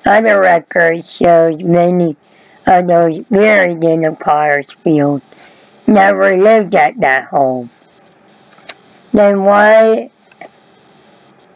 other 0.05 0.39
records 0.39 1.17
show 1.17 1.49
many 1.63 2.15
of 2.65 2.87
those 2.87 3.19
buried 3.29 3.83
in 3.83 4.01
the 4.01 4.17
Potter's 4.19 4.71
Field 4.71 5.21
never 5.87 6.37
lived 6.37 6.75
at 6.75 6.99
that 6.99 7.25
home. 7.25 7.69
Then 9.13 9.43
why 9.43 10.11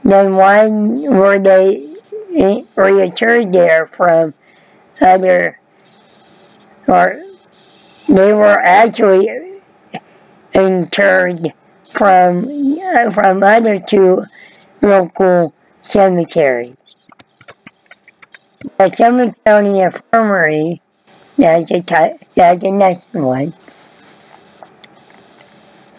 then 0.03 0.35
why 0.35 0.67
were 0.67 1.37
they 1.37 1.87
reinterred 2.75 3.53
there 3.53 3.85
from 3.85 4.33
other 4.99 5.59
or 6.87 7.21
they 8.07 8.33
were 8.33 8.59
actually 8.59 9.29
interred 10.53 11.53
from 11.83 12.47
from 13.11 13.43
other 13.43 13.79
two 13.79 14.23
local 14.81 15.53
cemeteries. 15.81 16.75
The 18.77 18.89
Summit 18.89 19.35
County 19.43 19.81
Infirmary, 19.81 20.81
that's, 21.37 21.71
a 21.71 21.81
that's 22.35 22.61
the 22.61 22.71
next 22.71 23.13
one. 23.13 23.53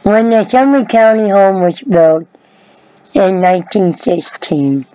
When 0.03 0.31
the 0.31 0.45
Summit 0.45 0.89
County 0.89 1.29
home 1.29 1.63
was 1.63 1.81
built 1.83 2.27
in 3.15 3.41
1916, 3.41 4.87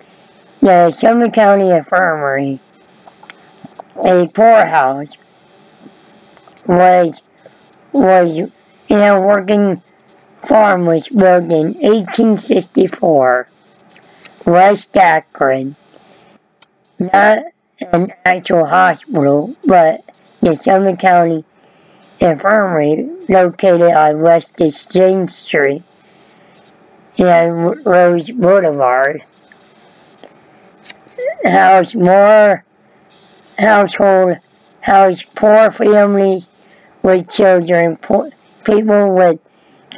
the 0.60 0.90
Summit 0.90 1.32
County 1.32 1.70
Infirmary, 1.70 2.60
a 3.96 4.28
poorhouse, 4.28 5.16
was 6.66 7.22
was 7.92 8.50
in 8.88 8.98
a 8.98 9.20
working 9.20 9.82
farm 10.42 10.86
was 10.86 11.08
built 11.08 11.44
in 11.44 11.74
1864. 11.74 13.48
West 14.46 14.96
Akron, 14.96 15.76
not 16.98 17.44
an 17.80 18.12
actual 18.24 18.66
hospital, 18.66 19.54
but 19.66 20.00
the 20.40 20.56
Summit 20.56 20.98
County 20.98 21.44
Infirmary 22.20 23.08
located 23.28 23.92
on 23.92 24.22
West 24.22 24.60
Exchange 24.60 25.30
Street 25.30 25.82
and 27.18 27.84
Rose 27.84 28.30
Boulevard. 28.30 29.20
House 31.44 31.94
more 31.94 32.64
household 33.58 34.38
house 34.80 35.22
poor 35.22 35.70
families 35.70 36.46
with 37.02 37.30
children, 37.30 37.96
poor, 37.96 38.30
people 38.68 39.14
with 39.14 39.40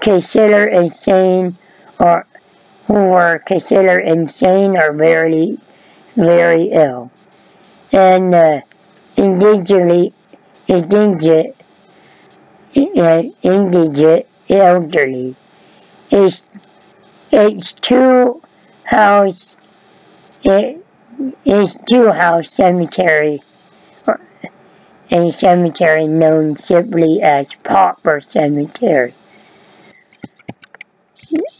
consider 0.01 0.67
insane 0.67 1.57
or 1.99 2.27
who 2.87 2.95
were 2.95 3.39
considered 3.39 4.01
insane 4.01 4.77
or 4.77 4.93
very, 4.93 5.59
very 6.15 6.71
ill. 6.71 7.11
And 7.93 8.35
uh, 8.35 8.61
indigently, 9.17 10.13
indigent, 10.69 11.57
uh, 12.77 13.23
indigent 13.43 14.27
elderly. 14.49 15.35
It's, 16.11 16.45
it's 17.33 17.75
two 17.75 18.41
house, 18.85 19.57
it, 20.45 20.85
it's 21.45 21.77
two 21.89 22.13
house 22.13 22.51
cemetery 22.51 23.41
a 25.11 25.31
cemetery 25.31 26.07
known 26.07 26.57
simply 26.57 27.21
as 27.21 27.55
Pauper 27.55 28.21
Cemetery. 28.21 29.13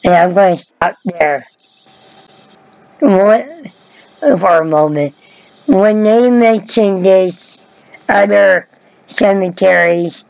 And 0.05 0.15
I'm 0.15 0.35
going 0.35 0.57
to 0.57 0.63
stop 0.63 0.97
there 1.05 1.45
for 2.99 4.61
a 4.61 4.65
moment. 4.65 5.15
When 5.67 6.03
they 6.03 6.31
mention 6.31 7.03
this 7.03 7.67
other 8.09 8.69
cemeteries, 9.07 10.25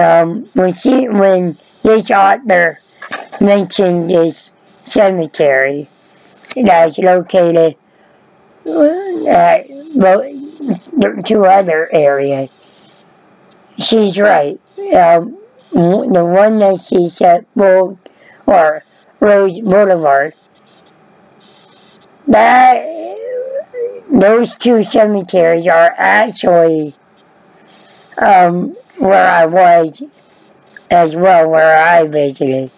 um, 0.00 0.44
when, 0.54 0.72
she, 0.72 1.08
when 1.08 1.56
this 1.82 2.10
author 2.10 2.78
mentioned 3.40 4.10
this 4.10 4.52
cemetery 4.84 5.88
that's 6.54 6.98
located 6.98 7.76
at 9.28 9.66
two 11.24 11.44
other 11.44 11.88
areas. 11.92 13.04
She's 13.78 14.20
right. 14.20 14.60
Um, 14.94 15.38
the 15.72 16.24
one 16.24 16.58
that 16.58 16.80
she 16.80 17.08
said, 17.08 17.46
Bull, 17.56 17.98
or 18.46 18.82
Rose 19.20 19.60
Boulevard, 19.60 20.34
that 22.26 22.84
those 24.10 24.54
two 24.54 24.82
cemeteries 24.82 25.66
are 25.66 25.94
actually 25.96 26.94
um, 28.18 28.74
where 28.98 29.28
I 29.28 29.46
was 29.46 30.02
as 30.90 31.16
well, 31.16 31.48
where 31.50 31.76
I 31.82 32.06
visited. 32.06 32.70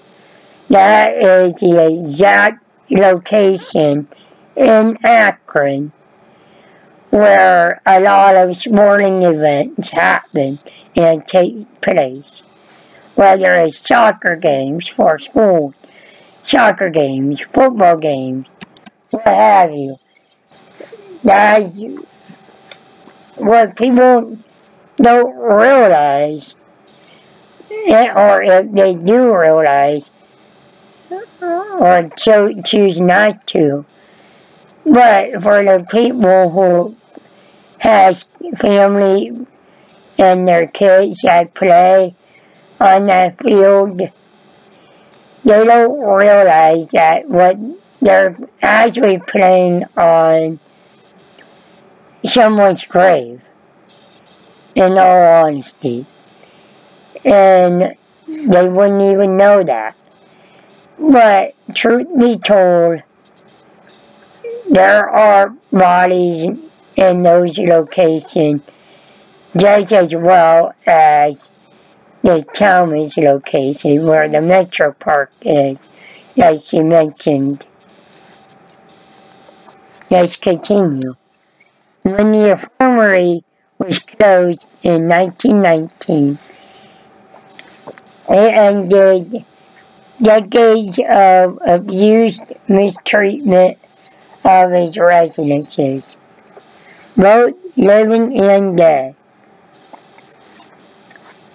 That 0.69 1.17
is 1.19 1.55
the 1.57 1.99
exact 1.99 2.65
location 2.91 4.09
in 4.57 4.99
Akron 5.05 5.93
where 7.15 7.81
a 7.87 8.01
lot 8.01 8.35
of 8.35 8.57
sporting 8.57 9.23
events 9.23 9.91
happen 9.91 10.59
and 10.97 11.25
take 11.29 11.81
place. 11.81 12.43
Whether 13.15 13.55
it's 13.61 13.79
soccer 13.79 14.35
games 14.35 14.89
for 14.89 15.21
school, 15.21 15.75
soccer 16.43 16.91
games, 16.91 17.41
football 17.41 17.99
games, 17.99 18.47
what 19.11 19.27
have 19.27 19.71
you. 19.71 19.97
That's 21.23 22.35
what 23.37 23.77
people 23.77 24.37
don't 24.97 25.39
realize, 25.39 26.57
eh, 27.87 28.13
or 28.13 28.43
if 28.43 28.73
they 28.73 28.97
do 28.97 29.37
realize, 29.37 30.11
or 31.79 32.11
choose 32.17 33.01
not 33.01 33.47
to. 33.49 33.85
But 34.85 35.41
for 35.41 35.65
the 35.65 35.87
people 35.91 36.51
who 36.51 36.97
has 37.85 38.23
family 38.57 39.31
and 40.19 40.49
their 40.49 40.67
kids 40.67 41.21
that 41.21 41.55
play 41.55 42.15
on 42.81 43.07
that 43.07 43.39
field. 43.39 43.99
They 45.45 45.65
don't 45.65 46.01
realize 46.01 46.89
that 46.89 47.29
what 47.29 47.59
they're 48.01 48.39
actually 48.63 49.19
playing 49.19 49.85
on 49.99 50.59
someone's 52.25 52.85
grave, 52.85 53.47
in 54.75 54.97
all 54.97 55.45
honesty. 55.45 56.07
And 57.23 57.97
they 58.27 58.69
wouldn't 58.69 59.03
even 59.03 59.37
know 59.37 59.63
that. 59.63 59.95
But 60.99 61.53
truth 61.75 62.09
be 62.19 62.39
told, 62.39 63.03
there 64.71 65.07
are 65.07 65.55
bodies 65.71 66.74
in 66.97 67.23
those 67.23 67.59
locations 67.59 68.63
just 69.57 69.93
as 69.93 70.15
well 70.15 70.75
as 70.87 71.51
the 72.23 72.45
Tallmadge 72.55 73.17
location 73.23 74.07
where 74.07 74.29
the 74.29 74.41
Metro 74.41 74.93
Park 74.93 75.31
is, 75.43 75.89
as 76.37 76.69
she 76.69 76.81
mentioned. 76.81 77.65
Let's 80.11 80.37
continue. 80.37 81.15
When 82.03 82.33
the 82.33 82.51
infirmary 82.51 83.45
was 83.79 83.99
closed 84.01 84.67
in 84.83 85.09
1919, 85.09 86.39
it 88.31 88.55
ended 88.55 89.45
decades 90.21 90.99
of 91.09 91.59
abuse, 91.67 92.41
mistreatment 92.69 93.79
of 94.45 94.73
its 94.73 94.99
residences 94.99 96.17
both 97.17 97.55
living 97.77 98.41
and 98.41 98.77
dead. 98.77 99.15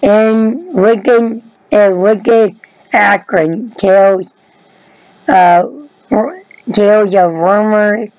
In 0.02 0.72
wicked, 0.72 1.42
a 1.72 1.90
wicked 1.90 2.56
Akron 2.92 3.70
tales, 3.70 4.34
uh, 5.28 5.66
tales 6.72 7.14
of 7.14 7.32
rumors, 7.32 8.10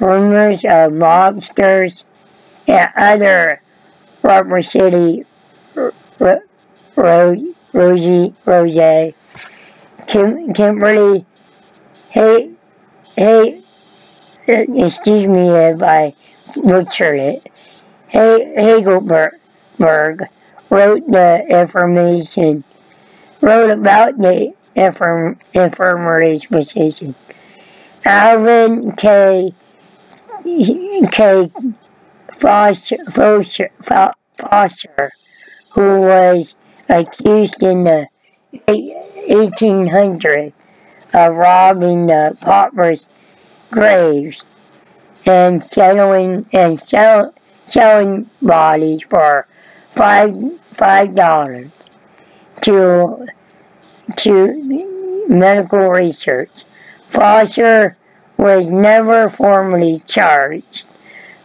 rumors 0.00 0.64
of 0.64 0.92
mobsters 0.92 2.04
and 2.66 2.90
other 2.96 3.62
Rubber 4.22 4.62
City, 4.62 5.24
Ro 5.74 6.40
Ro 6.96 7.36
Rosie, 7.72 8.34
Rose, 8.44 9.14
Kim, 10.08 10.52
Kymberli, 10.52 11.24
hey, 12.10 12.50
hey, 13.16 13.60
excuse 14.48 15.28
me 15.28 15.48
if 15.48 15.82
I 15.82 16.14
butchered 16.56 17.18
it. 17.18 17.44
Hagelberg 18.10 19.30
wrote 20.70 21.06
the 21.06 21.44
information 21.48 22.64
wrote 23.40 23.70
about 23.70 24.18
the 24.18 24.52
infirm, 24.74 25.38
infirmary's 25.54 26.46
position. 26.46 27.14
Alvin 28.04 28.92
K. 28.92 29.52
K. 30.44 31.50
Foster, 32.32 32.96
Foster, 33.10 33.70
Foster, 33.80 35.10
who 35.72 36.02
was 36.02 36.54
accused 36.88 37.62
in 37.62 37.84
the 37.84 38.08
1800s 38.68 40.52
of 41.14 41.36
robbing 41.36 42.06
the 42.06 42.36
paupers' 42.40 43.06
graves 43.70 44.42
and 45.26 45.62
selling 45.62 46.46
and 46.52 46.78
sell, 46.78 47.34
selling 47.66 48.28
bodies 48.42 49.04
for 49.04 49.46
five 49.90 50.32
five 50.60 51.14
dollars 51.14 51.72
to 52.62 53.26
to 54.16 55.26
medical 55.28 55.88
research. 55.90 56.64
Foster 57.08 57.96
was 58.36 58.70
never 58.70 59.28
formally 59.28 60.00
charged, 60.06 60.86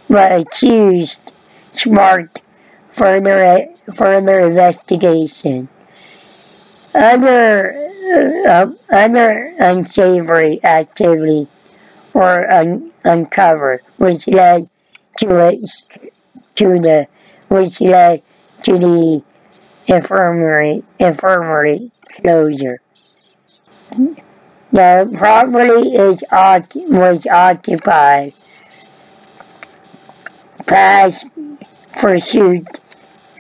but 0.10 0.32
accused 0.42 1.32
sparked 1.72 2.42
further 2.90 3.68
further 3.94 4.40
investigation. 4.40 5.70
Other 6.94 7.74
uh, 8.48 8.72
other 8.92 9.54
unsavory 9.60 10.64
activity 10.64 11.48
were 12.14 12.50
un 12.52 12.92
uncovered, 13.04 13.82
which 13.98 14.28
led 14.28 14.70
to 15.18 15.50
it 15.50 15.60
to 16.56 16.80
the 16.80 17.08
which 17.48 17.82
led 17.82 18.22
to 18.64 18.78
the 18.78 19.24
infirmary 19.88 20.84
infirmary 21.00 21.92
closure. 22.22 22.82
The 24.72 25.14
property 25.18 25.96
is 25.96 26.24
was 26.32 27.28
occupied 27.28 28.34
past 30.66 31.26
pursuit 32.00 32.68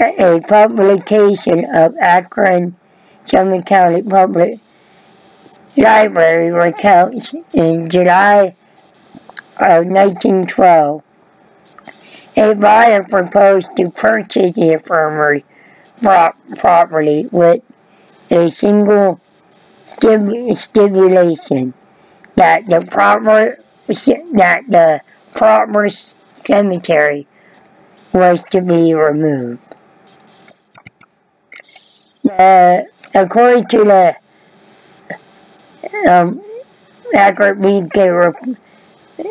a 0.01 0.41
publication 0.41 1.65
of 1.73 1.95
Akron 1.99 2.75
Summit 3.23 3.65
County 3.65 4.01
Public 4.01 4.59
Library 5.77 6.51
recounts 6.51 7.33
in 7.53 7.89
July 7.89 8.55
of 9.61 9.85
1912. 9.85 11.03
A 12.37 12.55
buyer 12.55 13.03
proposed 13.03 13.75
to 13.77 13.91
purchase 13.91 14.53
the 14.53 14.73
infirmary 14.73 15.45
property 16.01 17.27
with 17.31 17.61
a 18.31 18.49
single 18.49 19.19
stipulation 19.85 21.73
that 22.35 22.65
the 22.67 22.87
proper 22.89 23.57
that 23.87 24.63
the 24.69 25.01
proper 25.35 25.89
cemetery 25.89 27.27
was 28.13 28.43
to 28.45 28.61
be 28.61 28.93
removed. 28.93 29.61
Uh, 32.29 32.83
according 33.13 33.65
to 33.65 33.83
the 33.83 34.15
um, 36.09 36.41
Beacon, 37.11 38.57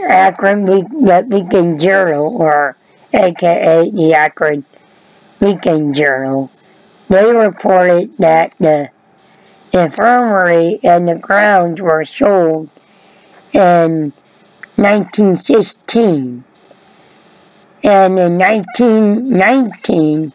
Akron 0.08 0.64
Beacon 0.64 1.78
Journal, 1.78 2.36
or 2.40 2.76
aka 3.12 3.90
the 3.90 4.14
Akron 4.14 4.64
Beacon 5.40 5.92
Journal, 5.92 6.50
they 7.08 7.30
reported 7.32 8.16
that 8.18 8.54
the 8.58 8.90
infirmary 9.72 10.78
and 10.82 11.08
the 11.08 11.18
grounds 11.18 11.80
were 11.80 12.04
sold 12.04 12.70
in 13.52 14.12
1916. 14.76 16.44
And 17.82 18.18
in 18.18 18.38
1919, 18.38 20.32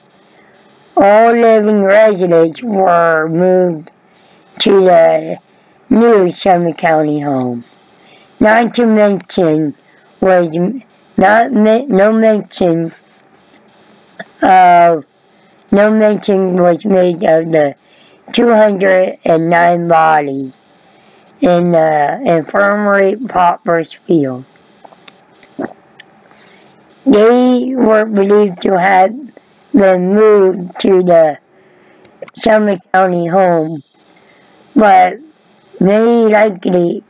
all 0.97 1.31
living 1.31 1.83
residents 1.83 2.63
were 2.63 3.27
moved 3.29 3.91
to 4.61 4.71
the 4.71 5.37
new 5.89 6.29
Summit 6.29 6.77
County 6.77 7.19
home. 7.19 7.63
Not 8.45 8.75
to 8.75 8.85
mention 8.85 9.73
was 10.21 10.55
not 11.17 11.49
no 11.49 12.13
mention 12.13 12.91
of 14.43 15.07
no 15.71 15.89
mention 15.89 16.55
was 16.55 16.85
made 16.85 17.23
of 17.23 17.49
the 17.49 17.73
209 18.33 19.87
bodies 19.87 20.59
in 21.41 21.71
the 21.71 22.21
infirmary 22.23 23.15
paupers 23.27 23.91
field. 23.93 24.45
They 27.03 27.73
were 27.73 28.05
believed 28.05 28.61
to 28.61 28.77
have 28.79 29.09
been 29.73 30.13
moved 30.13 30.79
to 30.81 31.01
the 31.01 31.39
Summit 32.35 32.79
County 32.93 33.25
home, 33.25 33.81
but 34.75 35.17
many 35.79 36.31
likely 36.31 37.03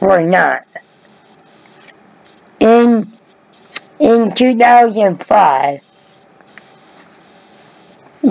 were 0.00 0.22
not. 0.22 0.64
In 2.60 3.06
in 3.98 4.30
2005, 4.32 5.88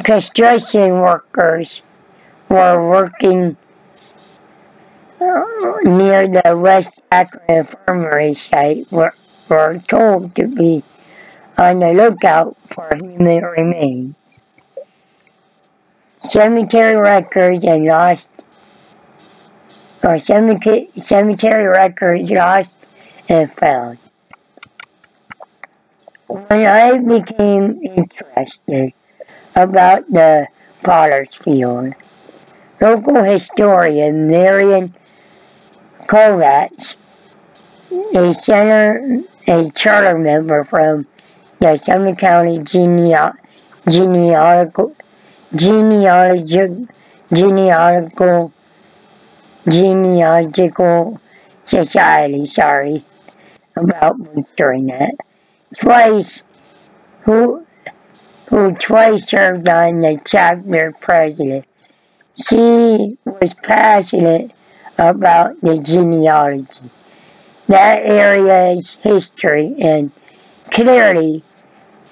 construction 0.04 1.02
workers 1.02 1.82
were 2.50 2.90
working 2.90 3.58
uh, 5.20 5.44
near 5.84 6.28
the 6.28 6.58
West 6.62 7.02
Akron 7.12 7.44
Infirmary 7.50 8.34
site 8.34 8.86
were, 8.92 9.14
were 9.50 9.80
told 9.88 10.36
to 10.36 10.48
be 10.48 10.84
on 11.58 11.80
the 11.80 11.94
lookout 11.94 12.56
for 12.58 12.96
human 12.96 13.44
remains. 13.44 14.16
Cemetery 16.24 16.96
records 16.96 17.64
and 17.66 17.86
lost, 17.86 18.37
or 20.04 20.20
cemetery, 20.20 20.90
cemetery 20.96 21.66
records 21.66 22.30
lost 22.30 22.88
and 23.30 23.50
found. 23.52 23.98
When 26.28 26.66
I 26.66 26.98
became 26.98 27.82
interested 27.82 28.94
about 29.56 30.08
the 30.10 30.48
Potter's 30.84 31.36
Field, 31.36 31.94
local 32.82 33.24
historian 33.24 34.28
Marion 34.28 34.94
Kovacs, 36.08 36.96
a 38.16 38.34
center, 38.34 39.22
a 39.48 39.72
charter 39.72 40.18
member 40.18 40.64
from 40.64 41.08
the 41.60 41.78
Summit 41.78 42.18
County 42.18 42.60
Genealogical 42.60 43.36
Genealogical 45.56 46.88
Genealogical 47.34 48.52
Genealogical 49.70 51.20
Society, 51.64 52.46
sorry, 52.46 53.04
about 53.76 54.16
during 54.56 54.88
that. 54.88 55.16
Twice, 55.80 56.44
who 57.22 57.66
who 58.50 58.74
twice 58.74 59.30
served 59.30 59.68
on 59.68 60.02
the 60.02 60.20
chapter 60.26 60.94
president. 61.02 61.66
She 62.48 63.18
was 63.26 63.54
passionate 63.56 64.52
about 64.98 65.60
the 65.62 65.78
genealogy, 65.78 66.90
that 67.68 68.06
area's 68.06 68.96
history, 68.96 69.76
and 69.80 70.12
clearly 70.72 71.44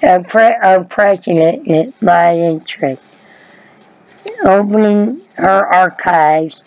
a, 0.04 0.22
pre- 0.22 0.58
a 0.62 0.84
precedent 0.84 2.02
my 2.02 2.36
interest. 2.36 3.02
Opening 4.44 5.22
her 5.38 5.66
archives 5.66 6.64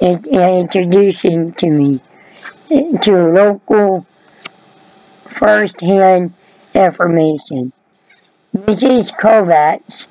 introducing 0.00 1.52
to 1.52 1.70
me 1.70 2.00
to 3.02 3.28
local 3.28 4.02
first-hand 5.26 6.32
information. 6.74 7.72
Mrs. 8.54 9.12
Kovacs 9.18 10.06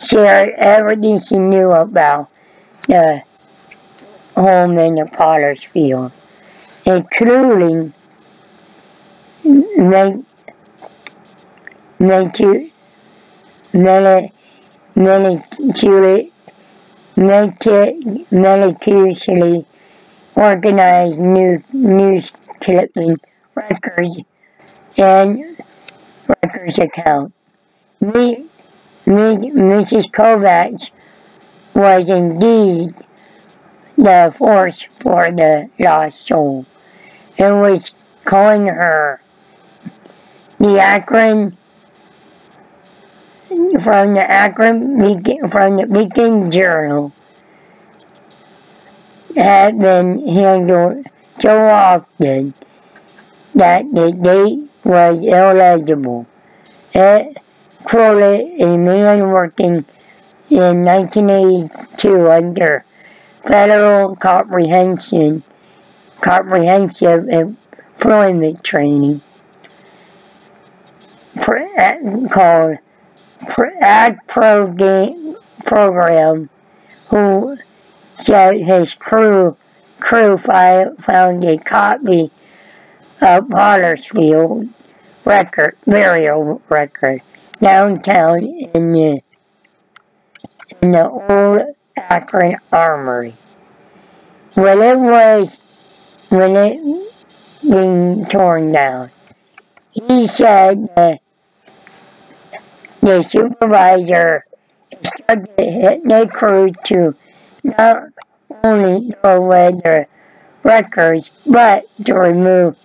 shared 0.00 0.54
everything 0.56 1.18
she 1.18 1.38
knew 1.38 1.70
about 1.72 2.28
the 2.88 3.22
home 4.36 4.78
in 4.78 4.96
the 4.96 5.04
Potter's 5.06 5.64
Field, 5.64 6.12
including 6.84 7.92
meticulously 17.22 19.66
organized 20.34 21.18
news, 21.18 21.74
news 21.74 22.30
clipping 22.60 23.18
records 23.54 24.22
and 24.96 25.44
records 26.42 26.78
account. 26.78 27.34
Me, 28.00 28.46
Mrs. 29.06 30.10
Kovacs 30.10 30.90
was 31.74 32.08
indeed 32.08 32.94
the 33.96 34.34
force 34.36 34.82
for 34.82 35.30
the 35.30 35.70
lost 35.78 36.26
soul. 36.26 36.66
It 37.36 37.52
was 37.52 37.92
calling 38.24 38.66
her 38.66 39.20
the 40.58 40.80
Akron 40.80 41.56
from 43.80 44.14
the 44.14 44.24
Akron 44.26 44.98
from 45.48 45.76
the 45.76 45.86
Beacon 45.86 46.50
Journal 46.50 47.12
had 49.36 49.78
been 49.78 50.26
handled 50.28 51.06
so 51.38 51.58
often 51.68 52.54
that 53.54 53.84
the 53.92 54.12
date 54.12 54.70
was 54.84 55.24
illegible. 55.24 56.26
It 56.94 57.38
quoted 57.84 58.60
a 58.60 58.76
man 58.76 59.28
working 59.28 59.84
in 60.50 60.84
1982 60.84 62.30
under 62.30 62.84
federal 63.42 64.14
comprehension 64.16 65.42
comprehensive 66.22 67.28
employment 67.28 68.62
training 68.62 69.20
for, 71.44 71.58
called 72.32 72.78
ad 73.80 74.18
program, 74.28 75.36
program 75.64 76.48
who 77.08 77.56
said 78.16 78.56
his 78.56 78.94
crew 78.94 79.56
crew 80.00 80.36
found 80.36 81.44
a 81.44 81.58
copy 81.58 82.30
of 83.20 83.48
Pottersfield 83.48 84.68
record 85.24 85.76
burial 85.86 86.60
record 86.68 87.20
downtown 87.60 88.44
in 88.44 88.92
the 88.92 89.22
in 90.82 90.92
the 90.92 91.08
old 91.08 91.74
Akron 91.96 92.56
Armory. 92.72 93.34
When 94.54 94.82
it 94.82 94.98
was 94.98 96.26
when 96.30 96.56
it 96.56 97.02
being 97.62 98.24
torn 98.24 98.72
down, 98.72 99.10
he 99.90 100.26
said 100.26 100.88
that 100.96 101.21
the 103.02 103.22
supervisor 103.22 104.44
instructed 104.92 106.02
the 106.04 106.30
crew 106.32 106.70
to 106.84 107.14
not 107.64 108.04
only 108.62 109.10
throw 109.10 109.42
away 109.42 109.72
the 109.72 110.06
records, 110.62 111.44
but 111.50 111.84
to 112.04 112.14
remove 112.14 112.78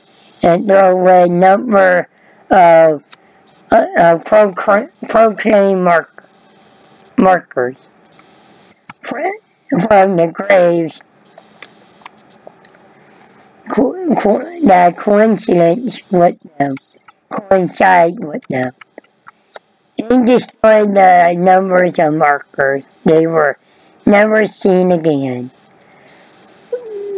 and 0.43 0.65
throw 0.65 0.97
away 0.97 1.27
number 1.29 2.07
of, 2.49 3.03
uh, 3.71 3.85
of 3.97 4.25
proclaim 4.25 5.83
mark, 5.83 6.25
markers 7.17 7.87
from 9.01 10.15
the 10.17 10.31
graves 10.33 11.01
co- 13.69 14.15
co- 14.15 14.65
that 14.65 14.97
coincidence 14.97 16.01
with 16.11 16.39
them, 16.57 16.75
coincide 17.29 18.19
with 18.19 18.43
them. 18.47 18.71
He 19.97 20.03
destroyed 20.25 20.93
the 20.93 21.33
numbers 21.35 21.97
of 21.97 22.13
markers. 22.13 22.85
They 23.03 23.25
were 23.25 23.57
never 24.05 24.45
seen 24.45 24.91
again. 24.91 25.49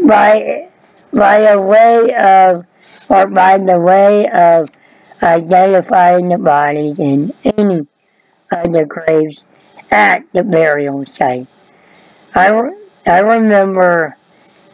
By, 0.07 0.69
by 1.11 1.39
a 1.39 1.59
way 1.61 2.15
of, 2.15 2.65
or 3.09 3.27
by 3.27 3.57
the 3.57 3.77
way 3.79 4.29
of 4.29 4.69
identifying 5.21 6.29
the 6.29 6.37
bodies 6.37 6.99
in 6.99 7.33
any 7.43 7.85
of 8.51 8.71
the 8.71 8.85
graves 8.87 9.43
at 9.91 10.23
the 10.31 10.43
burial 10.43 11.05
site. 11.05 11.47
I, 12.33 12.71
I 13.05 13.19
remember 13.19 14.15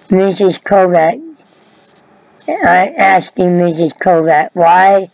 Mrs. 0.10 0.62
Kovac, 0.62 1.22
I 2.48 2.94
asking 2.96 3.58
Mrs. 3.58 3.98
Kovac 3.98 4.52
why 4.54 5.10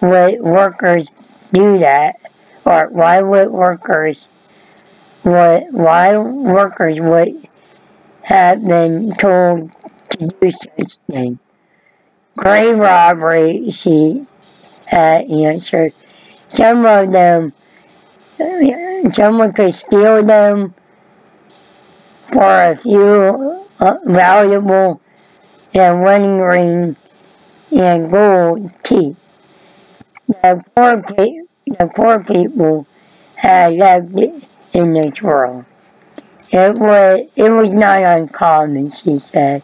would 0.00 0.40
workers 0.40 1.08
do 1.52 1.78
that, 1.78 2.16
or 2.64 2.88
why 2.90 3.22
would 3.22 3.50
workers 3.50 4.28
would 5.24 5.66
why 5.70 6.16
workers 6.16 7.00
would 7.00 7.34
have 8.22 8.64
been 8.64 9.12
told 9.12 9.70
to 10.10 10.26
do 10.26 10.50
such 10.50 10.96
thing. 11.10 11.38
Grave 12.36 12.78
robbery, 12.78 13.70
she 13.70 14.26
had 14.86 15.24
answered. 15.30 15.92
Some 16.48 16.84
of 16.86 17.12
them, 17.12 17.52
someone 19.10 19.52
could 19.52 19.74
steal 19.74 20.22
them 20.22 20.74
for 22.32 22.70
a 22.70 22.76
few 22.76 23.66
uh, 23.80 23.96
valuable 24.06 25.00
and 25.74 26.02
wedding 26.02 26.38
ring 26.40 26.96
and 27.72 28.10
gold 28.10 28.70
teeth. 28.82 29.27
The 30.28 30.62
poor, 30.76 30.96
the 31.66 32.24
people 32.26 32.86
had 33.36 33.72
left 33.72 34.12
in 34.74 34.92
this 34.92 35.22
world. 35.22 35.64
It 36.50 36.78
was, 36.78 37.30
it 37.34 37.48
was 37.50 37.72
not 37.72 38.02
uncommon, 38.02 38.90
she 38.90 39.18
said, 39.18 39.62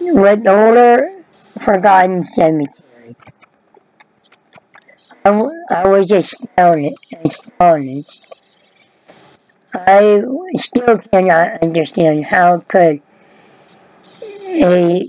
with 0.00 0.46
older 0.48 1.22
forgotten 1.60 2.24
cemetery. 2.24 3.16
I, 5.24 5.48
I 5.70 5.86
was 5.86 6.10
astounded, 6.10 6.94
astonished. 7.24 8.34
I 9.72 10.20
still 10.54 10.98
cannot 10.98 11.62
understand 11.62 12.24
how 12.24 12.58
could 12.58 13.02
a 14.46 15.08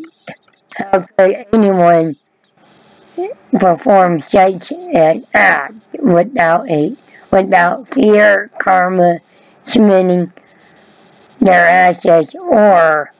how 0.75 1.05
could 1.17 1.45
anyone 1.51 2.15
perform 3.59 4.19
such 4.19 4.71
an 4.71 5.23
act 5.33 5.75
without 6.01 6.69
a 6.69 6.95
without 7.31 7.87
fear, 7.87 8.49
karma, 8.59 9.19
submitting 9.63 10.31
their 11.39 11.65
assets 11.67 12.35
or 12.35 13.11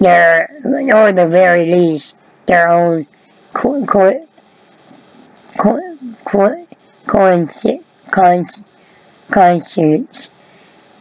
their 0.00 0.48
or 0.64 1.12
the 1.12 1.26
very 1.26 1.72
least 1.72 2.14
their 2.46 2.68
own 2.70 3.06
co- 3.54 3.84
co- 3.86 4.26
co- 5.58 5.96
co- 6.24 6.66
conscience 9.30 10.28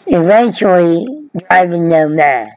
eventually 0.08 1.30
driving 1.48 1.90
them 1.90 2.16
mad. 2.16 2.50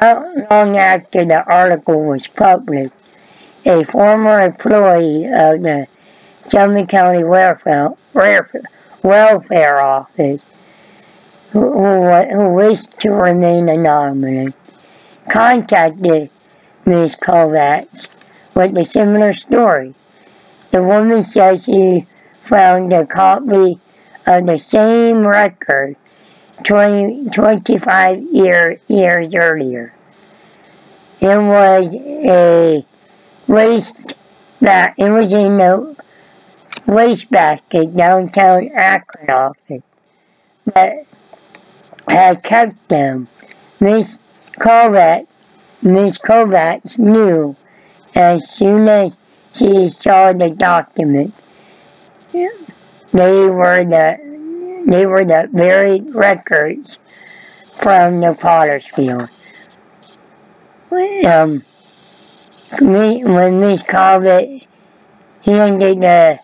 Not 0.00 0.48
long 0.48 0.76
after 0.76 1.24
the 1.24 1.44
article 1.44 2.04
was 2.08 2.28
published, 2.28 2.92
a 3.66 3.82
former 3.82 4.40
employee 4.40 5.24
of 5.26 5.62
the 5.62 5.88
Summit 6.42 6.88
County 6.88 7.24
Welfare, 7.24 7.94
Welfare 9.02 9.80
Office, 9.80 11.48
who, 11.52 11.82
who 11.82 12.54
wished 12.54 13.00
to 13.00 13.10
remain 13.10 13.68
anonymous, 13.68 14.54
contacted 15.32 16.30
Ms. 16.84 17.16
Kovacs 17.16 18.08
with 18.54 18.76
a 18.76 18.84
similar 18.84 19.32
story. 19.32 19.94
The 20.70 20.82
woman 20.82 21.24
said 21.24 21.62
she 21.62 22.06
found 22.42 22.92
a 22.92 23.04
copy 23.04 23.78
of 24.28 24.46
the 24.46 24.58
same 24.58 25.26
record 25.26 25.96
20, 26.64 27.30
25 27.30 28.22
year, 28.32 28.78
years 28.86 29.34
earlier. 29.34 29.92
It 31.20 31.36
was 31.36 31.94
a 31.94 32.84
waste 33.48 34.14
that 34.60 34.94
it 34.98 35.10
was 35.10 35.32
in 35.32 35.58
the 35.58 35.96
wastebasket 36.86 37.96
downtown 37.96 38.68
Akron 38.74 39.30
office 39.30 39.82
that 40.66 41.06
had 42.08 42.42
kept 42.42 42.88
them. 42.88 43.28
Miss 43.80 44.18
Kovac, 44.58 45.26
Miss 45.82 46.18
Kovacs 46.18 46.98
knew 46.98 47.56
as 48.14 48.48
soon 48.48 48.88
as 48.88 49.16
she 49.54 49.88
saw 49.88 50.32
the 50.32 50.50
document. 50.50 51.34
They 52.32 53.44
were 53.44 53.84
the 53.84 54.84
they 54.86 55.04
were 55.04 55.24
the 55.24 55.48
very 55.52 56.00
records 56.00 56.98
from 57.74 58.20
the 58.20 58.36
Pottersfield. 58.40 59.28
Um, 61.26 61.62
when 62.80 63.60
Miss 63.60 63.82
Corbett 63.82 64.66
handed 65.44 66.00
the 66.00 66.38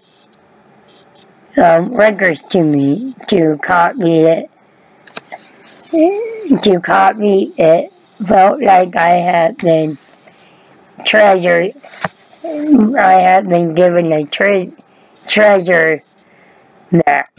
um, 1.56 1.94
records 1.94 2.42
to 2.42 2.62
me 2.62 3.14
to 3.28 3.56
copy 3.62 4.20
it, 4.20 4.50
to 6.62 6.80
copy 6.80 7.52
it, 7.58 7.92
felt 7.92 8.62
like 8.62 8.96
I 8.96 9.08
had 9.08 9.58
been 9.58 9.98
treasured. 11.04 11.72
I 12.44 13.14
had 13.20 13.48
been 13.48 13.74
given 13.74 14.12
a 14.12 14.24
tre- 14.24 14.72
treasure 15.26 16.02
map 16.90 17.32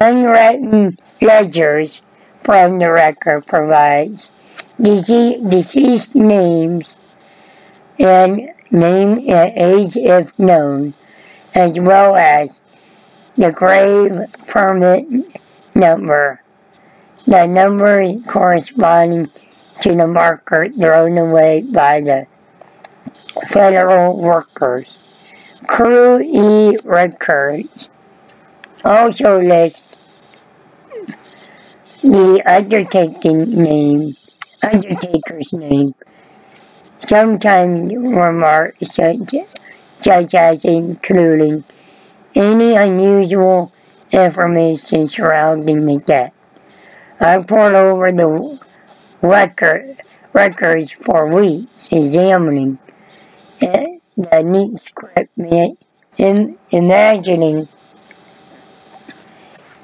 Unwritten 0.00 0.98
ledgers 1.20 2.00
from 2.40 2.78
the 2.78 2.90
record 2.90 3.46
provides 3.46 4.30
deceased 4.80 6.14
names 6.14 6.96
and 7.98 8.50
name 8.70 9.18
and 9.28 9.52
age 9.56 9.96
if 9.96 10.38
known, 10.38 10.94
as 11.54 11.78
well 11.78 12.16
as 12.16 12.60
the 13.36 13.52
grave 13.52 14.12
permit 14.46 15.06
number, 15.74 16.40
the 17.26 17.46
number 17.46 18.14
corresponding 18.26 19.28
to 19.80 19.94
the 19.94 20.06
marker 20.06 20.68
thrown 20.68 21.18
away 21.18 21.62
by 21.72 22.00
the 22.00 22.26
federal 23.48 24.20
workers. 24.20 25.60
Crew 25.66 26.20
E 26.20 26.76
records 26.84 27.88
also 28.84 29.40
list 29.40 29.94
the 32.02 32.42
undertaking 32.44 33.50
name, 33.50 34.14
undertaker's 34.62 35.52
name, 35.54 35.94
sometimes 37.06 37.92
remarks 37.94 38.94
such, 38.94 39.34
such 39.98 40.34
as 40.34 40.64
including 40.64 41.64
any 42.34 42.74
unusual 42.74 43.72
information 44.12 45.08
surrounding 45.08 45.86
the 45.86 45.98
death. 45.98 46.32
I 47.20 47.38
pored 47.38 47.74
over 47.74 48.10
the 48.10 48.58
record, 49.22 49.96
records 50.32 50.92
for 50.92 51.34
weeks, 51.34 51.88
examining 51.92 52.78
eh, 53.60 53.98
the 54.16 54.42
neat 54.42 54.80
script, 54.80 55.38
in, 56.18 56.58
imagining 56.70 57.68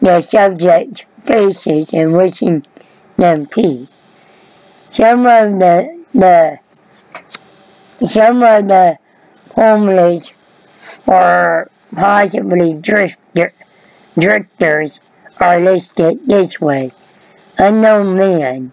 the 0.01 0.23
subject's 0.23 1.05
faces 1.25 1.93
and 1.93 2.17
wishing 2.17 2.65
them 3.17 3.47
peace. 3.47 3.91
Some 4.91 5.21
of 5.27 5.59
the, 5.59 6.05
the 6.13 6.59
some 8.07 8.43
of 8.43 8.69
the 8.69 8.99
homeless 9.55 10.33
or 11.07 11.71
possibly 11.95 12.75
drifter, 12.75 13.53
drifters 14.19 15.01
are 15.41 15.61
listed 15.61 16.19
this 16.27 16.61
way. 16.61 16.93
Unknown 17.59 18.17
man, 18.17 18.73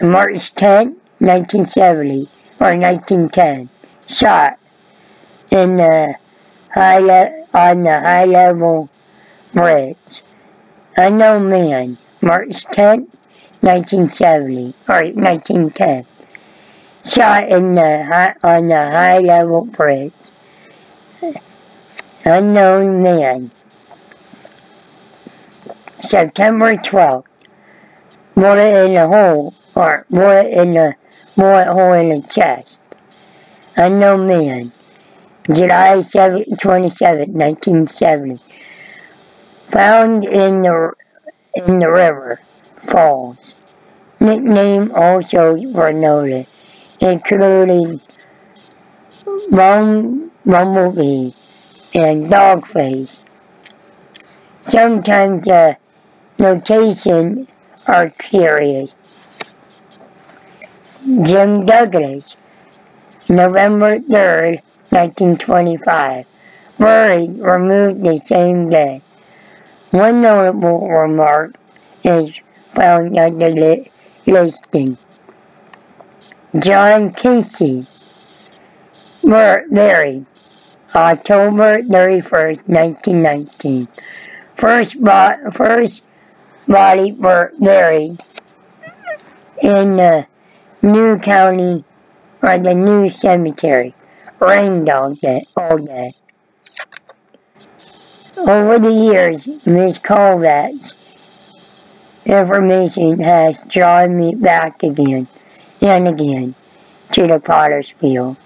March 0.00 0.54
10, 0.54 0.96
1970 1.18 2.28
or 2.60 2.76
1910, 2.76 3.68
shot 4.08 4.58
in 5.50 5.76
the 5.76 6.14
high 6.72 6.98
on 7.54 7.82
the 7.82 8.00
high 8.00 8.24
level 8.24 8.88
bridge. 9.52 10.22
Unknown 10.96 11.50
man, 11.50 11.98
March 12.22 12.64
10, 12.66 13.08
1970 13.60 14.74
or 14.88 15.02
1910, 15.12 16.04
shot 17.06 17.48
in 17.48 17.74
the 17.74 18.04
high, 18.04 18.34
on 18.42 18.66
the 18.66 18.74
high 18.74 19.18
level 19.18 19.66
bridge. 19.66 20.12
Unknown 22.24 23.02
man. 23.02 23.50
September 26.00 26.74
12th. 26.74 27.24
Bullet 28.34 28.86
in 28.86 28.94
the 28.94 29.06
hole, 29.06 29.54
or 29.74 30.04
bullet 30.10 30.48
in 30.48 30.74
the 30.74 30.94
bullet 31.36 31.72
hole 31.72 31.92
in 31.94 32.08
the 32.08 32.28
chest. 32.28 32.82
Unknown 33.76 34.26
man. 34.26 34.72
July 35.50 36.00
7, 36.00 36.44
27, 36.60 37.32
1970. 37.32 38.36
Found 39.70 40.24
in 40.24 40.62
the 40.62 40.92
in 41.54 41.78
the 41.78 41.90
river 41.90 42.40
falls. 42.76 43.54
Nickname 44.18 44.90
also 44.94 45.54
were 45.72 45.92
noted, 45.92 46.46
including 47.06 48.00
Bum, 49.50 50.30
Bumblebee 50.44 51.30
and 51.94 52.24
Dogface. 52.24 53.22
Sometimes 54.62 55.44
the 55.44 55.76
notation 56.38 57.46
are 57.86 58.10
curious. 58.10 58.92
Jim 61.24 61.64
Douglas, 61.64 62.36
November 63.28 63.98
3rd, 64.00 64.60
1925. 64.90 66.26
Buried, 66.78 67.38
removed 67.38 68.02
the 68.02 68.18
same 68.18 68.68
day. 68.68 69.02
One 69.92 70.20
notable 70.20 70.88
remark 70.88 71.54
is 72.02 72.42
found 72.74 73.16
on 73.16 73.38
the 73.38 73.50
li 73.50 73.90
listing. 74.26 74.98
John 76.60 77.12
Casey, 77.12 77.84
buried 79.22 80.26
October 80.94 81.82
31st, 81.82 82.68
1919. 82.68 83.88
First, 84.54 85.00
bo 85.02 85.34
first 85.50 86.04
body 86.66 87.12
were 87.12 87.52
buried 87.60 88.18
in 89.60 89.96
the 89.96 90.26
New 90.82 91.18
County 91.18 91.84
or 92.40 92.58
the 92.58 92.74
New 92.74 93.10
Cemetery. 93.10 93.94
Rained 94.40 94.88
all 94.88 95.14
day. 95.14 95.46
All 95.56 95.78
day. 95.78 96.12
Over 98.38 98.78
the 98.78 98.92
years, 98.92 99.46
Ms. 99.66 99.98
Kovacs 99.98 100.94
information 102.24 103.20
has 103.20 103.62
drawn 103.64 104.16
me 104.16 104.34
back 104.34 104.82
again 104.82 105.26
and 105.82 106.08
again 106.08 106.54
to 107.12 107.26
the 107.26 107.38
potter's 107.40 107.90
field 107.90 108.36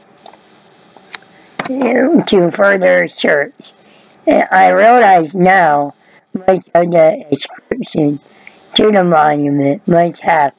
to 1.67 2.51
further 2.51 3.07
search. 3.09 3.73
I 4.27 4.71
realize 4.71 5.35
now 5.35 5.95
much 6.35 6.67
of 6.75 6.91
the 6.91 7.25
inscription 7.31 8.21
to 8.75 8.91
the 8.91 9.05
monument 9.05 9.87
must 9.89 10.21
have 10.23 10.55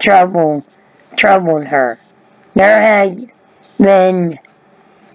trouble, 0.00 0.64
troubled 1.16 1.66
her. 1.66 1.98
There 2.54 2.80
had 2.80 3.30
been 3.78 4.34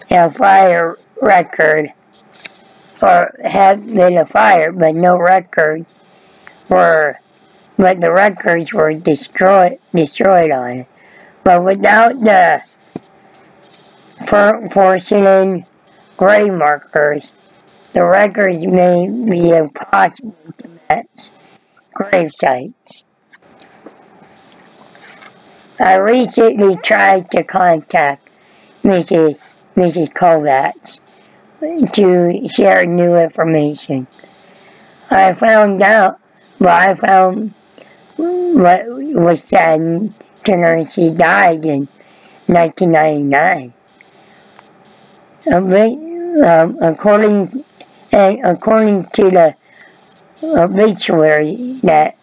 a 0.09 0.29
fire 0.29 0.95
record, 1.21 1.89
or 3.01 3.35
had 3.43 3.85
been 3.87 4.17
a 4.17 4.25
fire, 4.25 4.71
but 4.71 4.95
no 4.95 5.17
record 5.17 5.85
were, 6.69 7.17
but 7.77 8.01
the 8.01 8.11
records 8.11 8.73
were 8.73 8.93
destroyed, 8.93 9.79
destroyed 9.93 10.51
on 10.51 10.69
it. 10.71 10.87
But 11.43 11.63
without 11.63 12.19
the 12.19 12.61
porcelain 14.73 15.65
grave 16.17 16.53
markers, 16.53 17.31
the 17.93 18.03
records 18.03 18.65
may 18.65 19.09
be 19.09 19.49
impossible 19.49 20.35
to 20.59 20.69
match 20.89 21.29
grave 21.93 22.31
sites. 22.31 23.03
I 25.79 25.95
recently 25.95 26.77
tried 26.77 27.31
to 27.31 27.43
contact 27.43 28.29
Mrs. 28.83 29.57
Mrs. 29.75 30.13
Kovacs 30.13 30.99
to 31.93 32.47
share 32.49 32.85
new 32.85 33.17
information. 33.17 34.07
I 35.09 35.33
found 35.33 35.81
out, 35.81 36.19
well, 36.59 36.77
I 36.77 36.93
found 36.93 37.53
what 38.17 38.85
was 38.87 39.43
sad 39.43 40.13
learn 40.47 40.85
she 40.85 41.11
died 41.11 41.63
in 41.65 41.87
1999 42.47 43.73
um, 46.45 46.77
according 46.81 47.63
and 48.11 48.39
according 48.43 49.03
to 49.05 49.29
the 49.29 49.55
obituary 50.43 51.79
that 51.83 52.15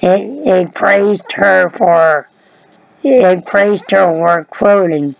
it, 0.00 0.46
it 0.46 0.74
praised 0.74 1.32
her 1.32 1.68
for 1.68 2.28
it 3.02 3.46
praised 3.46 3.90
her 3.90 4.20
work 4.20 4.50
quoting 4.50 5.14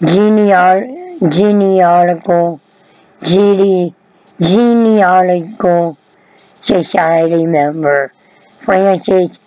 geneal, 0.00 1.32
genealogical 1.32 2.60
gene, 3.22 3.94
genealogical 4.40 5.98
society 6.60 7.46
member 7.46 8.12
Frances 8.58 9.38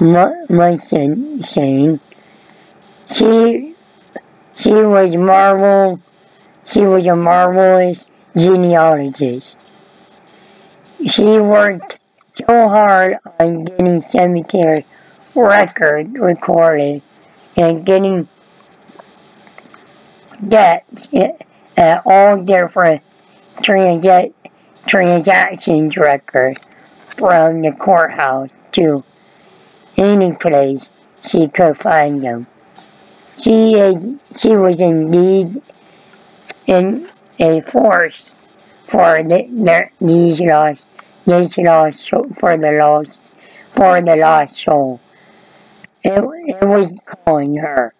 Munson 0.00 1.42
she 1.42 1.98
she 4.54 4.72
was 4.72 5.16
marvel. 5.16 6.00
She 6.64 6.82
was 6.82 7.06
a 7.06 7.14
marvelous 7.14 8.10
genealogist. 8.36 9.60
She 11.06 11.38
worked 11.38 11.98
so 12.32 12.68
hard 12.68 13.18
on 13.38 13.64
getting 13.64 14.00
cemetery 14.00 14.84
record 15.36 16.18
recorded 16.18 17.02
and 17.56 17.84
getting 17.84 18.26
deaths 20.46 21.08
at 21.76 22.02
all 22.06 22.42
different 22.42 23.02
transit 23.62 24.34
transactions 24.86 25.96
record 25.98 26.58
from 26.58 27.62
the 27.62 27.72
courthouse 27.72 28.50
to 28.72 29.04
place 30.40 30.88
she 31.22 31.48
could 31.48 31.76
find 31.76 32.22
them. 32.22 32.46
She, 33.36 33.74
she 34.34 34.56
was 34.56 34.80
indeed 34.80 35.62
in 36.66 37.06
a 37.38 37.60
force 37.60 38.34
for 38.86 39.22
the, 39.22 39.46
the, 39.48 39.88
these 40.00 40.40
lost, 40.40 40.86
these 41.26 41.58
lost 41.58 42.08
for 42.08 42.56
the 42.56 42.72
lost, 42.72 43.20
for 43.20 44.00
the 44.00 44.16
lost 44.16 44.56
soul. 44.56 45.00
It, 46.02 46.24
it 46.46 46.64
was 46.64 46.98
calling 47.04 47.56
her. 47.58 47.92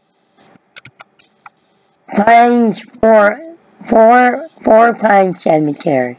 Pines 2.08 2.80
for 2.80 3.38
Four, 3.82 4.48
Four 4.62 4.94
Pine 4.94 5.34
Cemetery. 5.34 6.18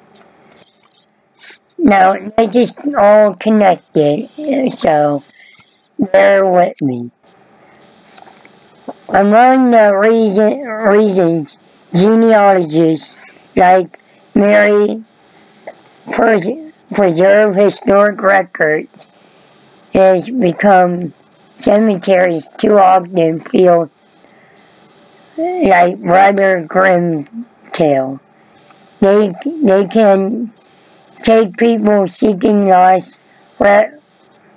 Now, 1.77 2.15
they 2.37 2.47
just 2.47 2.77
all 2.95 3.33
connected, 3.33 4.27
so 4.71 5.23
bear 6.11 6.45
with 6.45 6.81
me. 6.81 7.11
Among 9.13 9.71
the 9.71 9.95
reason, 9.95 10.61
reasons 10.61 11.57
genealogists 11.93 13.25
like 13.55 13.99
Mary 14.33 15.03
preserve 16.93 17.55
historic 17.55 18.21
records 18.21 19.07
has 19.93 20.29
become 20.29 21.13
cemeteries 21.55 22.47
too 22.57 22.77
often 22.77 23.39
feel 23.39 23.89
like 25.37 25.95
rather 25.99 26.65
grim 26.67 27.25
tale. 27.71 28.19
They, 28.99 29.31
they 29.63 29.87
can 29.87 30.53
take 31.21 31.57
people 31.57 32.07
seeking 32.07 32.67
lost 32.67 33.19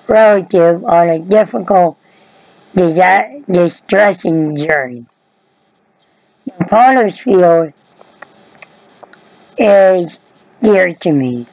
relative 0.09 0.85
on 0.85 1.09
a 1.09 1.19
difficult, 1.19 1.99
distressing 2.75 4.57
journey. 4.57 5.07
The 6.47 6.67
Potter's 6.69 7.19
Field 7.19 7.73
is 9.57 10.19
dear 10.63 10.93
to 10.93 11.13
me. 11.13 11.47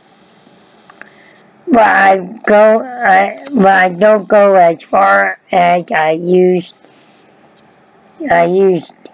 But 1.68 1.80
I 1.80 2.18
go, 2.46 2.82
I, 2.82 3.40
but 3.54 3.68
I 3.68 3.90
don't 3.90 4.28
go 4.28 4.56
as 4.56 4.84
far 4.84 5.40
as 5.52 5.86
I 5.92 6.12
used. 6.12 6.76
I 8.30 8.46
used 8.46 9.10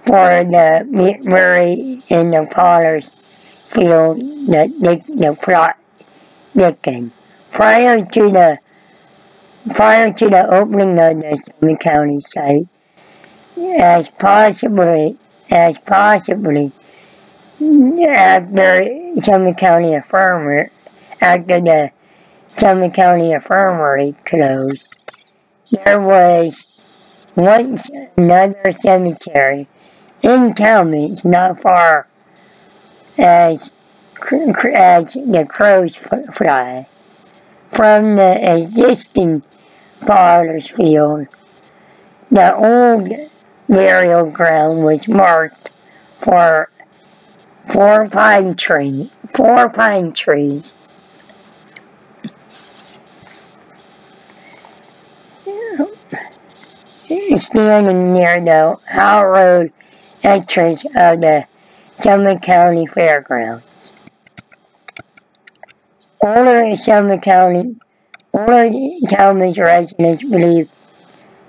for 0.00 0.44
the 0.44 0.86
Murray 1.24 2.00
in 2.08 2.30
the 2.30 2.48
Potter's 2.54 3.08
Field, 3.08 4.18
the, 4.18 4.72
the, 4.80 5.14
the 5.14 5.38
plot 5.42 5.76
Dickens. 6.54 7.23
Prior 7.54 8.04
to 8.04 8.30
the 8.30 8.58
prior 9.76 10.12
to 10.12 10.28
the 10.28 10.52
opening 10.52 10.98
of 10.98 11.20
the 11.20 11.40
Summit 11.52 11.78
County 11.78 12.20
site, 12.20 12.66
as 13.78 14.10
possibly 14.10 15.16
as 15.52 15.78
possibly 15.78 16.72
after 18.08 19.20
Summit 19.20 19.56
County 19.56 19.94
Infirmary 19.94 20.70
after 21.20 21.60
the 21.60 21.92
Summit 22.48 22.92
County 22.92 23.30
Infirmary 23.30 24.16
closed, 24.24 24.88
there 25.70 26.00
was 26.00 27.32
once 27.36 27.88
another 28.16 28.72
cemetery 28.72 29.68
in 30.22 30.54
Tallmadge, 30.54 31.24
not 31.24 31.60
far 31.60 32.08
as, 33.16 33.70
as 34.74 35.12
the 35.12 35.46
crows 35.48 35.94
fly, 35.94 36.88
from 37.74 38.14
the 38.14 38.56
existing 38.56 39.42
Potter's 40.06 40.70
Field. 40.70 41.26
The 42.30 42.54
old 42.54 43.08
burial 43.68 44.30
ground 44.30 44.84
was 44.84 45.08
marked 45.08 45.68
for 45.68 46.70
four 47.66 48.08
pine 48.08 48.54
trees, 48.54 49.12
four 49.34 49.68
pine 49.70 50.12
trees. 50.12 50.72
Standing 57.36 58.12
near 58.12 58.40
the 58.40 58.76
Howell 58.88 59.26
Road 59.26 59.72
entrance 60.22 60.84
of 60.84 61.20
the 61.20 61.46
Summit 61.96 62.40
County 62.42 62.86
Fairgrounds. 62.86 63.73
Older 66.24 66.74
Summit 66.74 67.20
County, 67.20 67.76
older 68.32 68.70
Tallmadge 69.10 69.62
residents 69.62 70.22
believe 70.22 70.70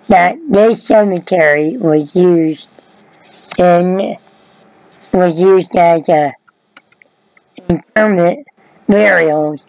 that 0.10 0.36
this 0.50 0.84
cemetery 0.84 1.78
was 1.78 2.14
used 2.14 2.68
in 3.58 4.18
was 5.14 5.40
used 5.40 5.74
as 5.78 6.10
a 6.10 6.34
permanent 7.96 8.46
burials 8.90 9.64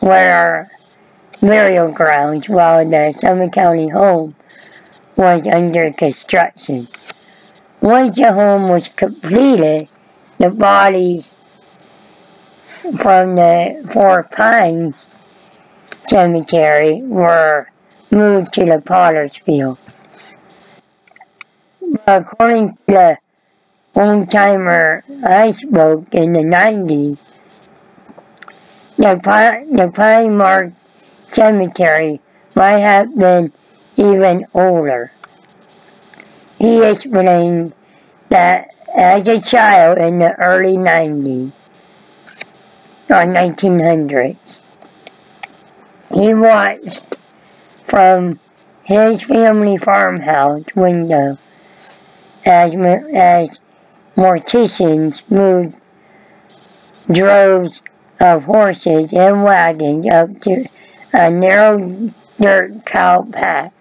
where 0.00 0.70
burial 1.42 1.92
grounds 1.92 2.48
while 2.48 2.88
the 2.88 3.12
Summit 3.12 3.52
County 3.52 3.90
home 3.90 4.34
was 5.16 5.46
under 5.46 5.92
construction. 5.92 6.86
Once 7.82 8.16
the 8.16 8.32
home 8.32 8.70
was 8.70 8.88
completed, 8.88 9.86
the 10.38 10.48
bodies 10.48 11.34
from 12.92 13.36
the 13.36 13.88
Four 13.90 14.24
Pines 14.24 15.06
Cemetery 16.04 17.00
were 17.02 17.68
moved 18.10 18.52
to 18.52 18.66
the 18.66 18.82
Potter's 18.84 19.38
Field. 19.38 19.78
According 22.06 22.68
to 22.68 22.74
the 22.86 23.18
old 23.94 24.30
timer 24.30 25.02
I 25.26 25.52
spoke 25.52 26.12
in 26.12 26.34
the 26.34 26.42
90s, 26.42 27.22
the, 28.98 29.18
Pine, 29.24 29.74
the 29.74 29.90
Pine 29.90 30.36
Mark 30.36 30.72
Cemetery 31.26 32.20
might 32.54 32.80
have 32.80 33.18
been 33.18 33.50
even 33.96 34.44
older. 34.52 35.10
He 36.58 36.84
explained 36.84 37.72
that 38.28 38.68
as 38.94 39.26
a 39.26 39.40
child 39.40 39.96
in 39.96 40.18
the 40.18 40.34
early 40.34 40.76
90s 40.76 41.63
or 43.10 43.26
1900s, 43.26 44.58
he 46.14 46.34
watched 46.34 47.16
from 47.84 48.38
his 48.84 49.22
family 49.22 49.76
farmhouse 49.76 50.64
window 50.74 51.38
as, 52.46 52.74
as 52.74 53.60
morticians 54.16 55.30
moved 55.30 55.80
droves 57.12 57.82
of 58.20 58.44
horses 58.44 59.12
and 59.12 59.44
wagons 59.44 60.08
up 60.08 60.30
to 60.30 60.66
a 61.12 61.30
narrow 61.30 62.10
dirt 62.40 62.84
cow 62.86 63.22
path. 63.22 63.72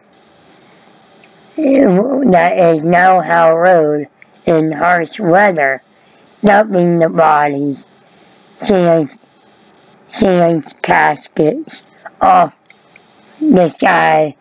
That 1.55 2.53
is 2.57 2.83
now 2.83 3.21
Howell 3.21 3.57
Road 3.57 4.07
in 4.45 4.71
harsh 4.71 5.19
weather, 5.19 5.81
dumping 6.43 6.99
the 6.99 7.09
bodies, 7.09 7.85
seeing, 8.63 9.07
seeing 10.07 10.61
caskets 10.81 11.83
off 12.21 12.59
the 13.39 13.69
side 13.69 14.35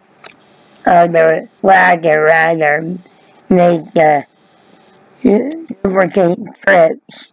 of 0.86 1.12
the 1.12 1.48
wagon 1.62 2.20
rather 2.20 2.80
make 3.48 3.84
the 3.92 4.24
lubricant 5.24 6.48
trips 6.64 7.32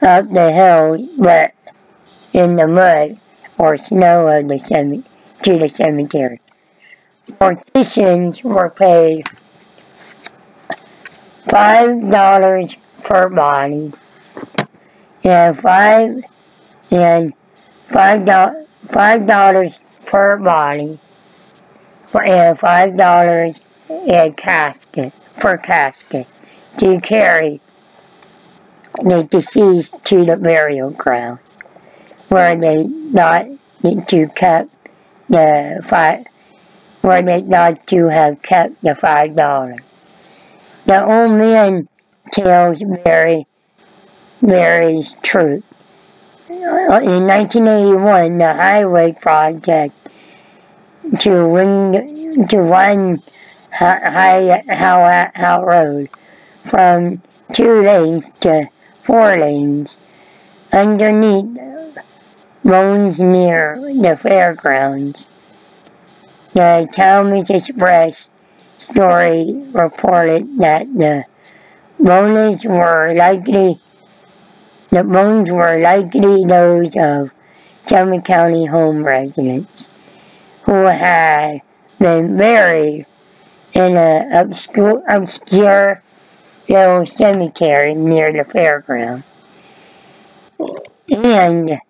up 0.00 0.28
the 0.30 0.52
hill 0.52 1.08
but 1.18 1.52
in 2.32 2.56
the 2.56 2.66
mud 2.66 3.16
or 3.58 3.76
snow 3.76 4.26
of 4.26 4.48
the 4.48 5.04
to 5.42 5.58
the 5.58 5.68
cemetery. 5.68 6.40
Morticians 7.40 8.42
were 8.42 8.70
paid 8.70 9.28
five 11.48 12.10
dollars 12.10 12.74
per 13.04 13.28
body 13.28 13.92
and 15.24 15.56
five 15.56 16.24
and 16.90 17.34
five 17.36 18.24
dollars 18.26 18.66
five 18.68 19.26
dollars 19.26 19.78
per 20.06 20.36
body 20.36 20.98
and 22.24 22.58
five 22.58 22.96
dollars 22.96 23.60
a 23.90 24.32
casket 24.36 25.12
per 25.40 25.56
casket 25.56 26.26
to 26.78 26.98
carry 27.00 27.60
the 29.00 29.26
deceased 29.30 30.04
to 30.04 30.24
the 30.24 30.36
burial 30.36 30.90
ground 30.90 31.38
where 32.28 32.56
they 32.56 32.86
not 32.86 33.46
to 33.82 34.00
keep 34.06 34.28
the 35.28 35.82
five 35.84 36.24
were 37.02 37.22
they 37.22 37.42
not 37.42 37.86
to 37.88 38.06
have 38.08 38.40
kept 38.42 38.80
the 38.82 38.94
five 38.94 39.34
dollars. 39.34 39.80
The 40.86 41.04
old 41.04 41.32
man 41.32 41.88
tells 42.32 42.82
Mary 42.82 43.46
Mary's 44.42 45.14
true. 45.22 45.62
in 46.50 47.26
1981, 47.26 48.38
the 48.38 48.54
highway 48.54 49.12
project 49.12 49.96
to 51.20 51.54
ring 51.54 52.46
to 52.48 52.58
run 52.58 53.18
High 53.72 54.62
How 54.68 55.30
How 55.34 55.64
Road 55.64 56.08
from 56.64 57.22
two 57.52 57.82
lanes 57.82 58.30
to 58.40 58.66
four 59.00 59.36
lanes 59.36 59.96
underneath 60.72 61.58
roads 62.64 63.20
near 63.20 63.76
the 63.76 64.16
fairgrounds. 64.16 65.26
The 66.52 66.88
Tallmadge 66.92 67.50
Express 67.50 68.28
story 68.76 69.62
reported 69.72 70.58
that 70.58 70.86
the 70.92 71.24
bones 71.98 72.64
were 72.64 73.14
likely 73.14 73.78
the 74.92 75.02
bones 75.02 75.50
were 75.50 75.80
likely 75.80 76.44
those 76.44 76.94
of 76.96 77.32
Summit 77.80 78.26
County 78.26 78.66
home 78.66 79.02
residents 79.02 79.88
who 80.64 80.84
had 80.84 81.62
been 81.98 82.36
buried 82.36 83.06
in 83.72 83.96
an 83.96 84.32
obscure, 85.08 86.02
little 86.68 87.06
cemetery 87.06 87.94
near 87.94 88.30
the 88.32 88.44
fairground. 88.44 89.24
And, 91.10 91.80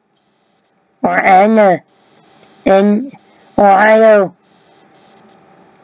or 1.03 1.19
in 2.65 3.11
Ohio, 3.59 4.37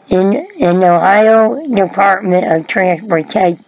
in, 0.07 0.47
in 0.57 0.77
Ohio 0.77 1.67
Department 1.75 2.45
of 2.49 2.65
Transportation, 2.65 3.65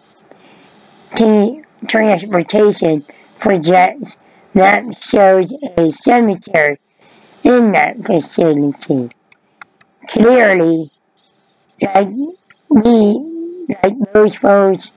Transportation 1.87 3.03
projects 3.41 4.15
that 4.53 5.03
shows 5.03 5.51
a 5.77 5.91
cemetery 5.91 6.77
in 7.43 7.71
that 7.71 7.97
vicinity. 7.97 9.09
Clearly, 10.07 10.89
like 11.81 12.07
me, 12.69 13.65
like 13.83 13.93
those 14.13 14.35
folks, 14.35 14.91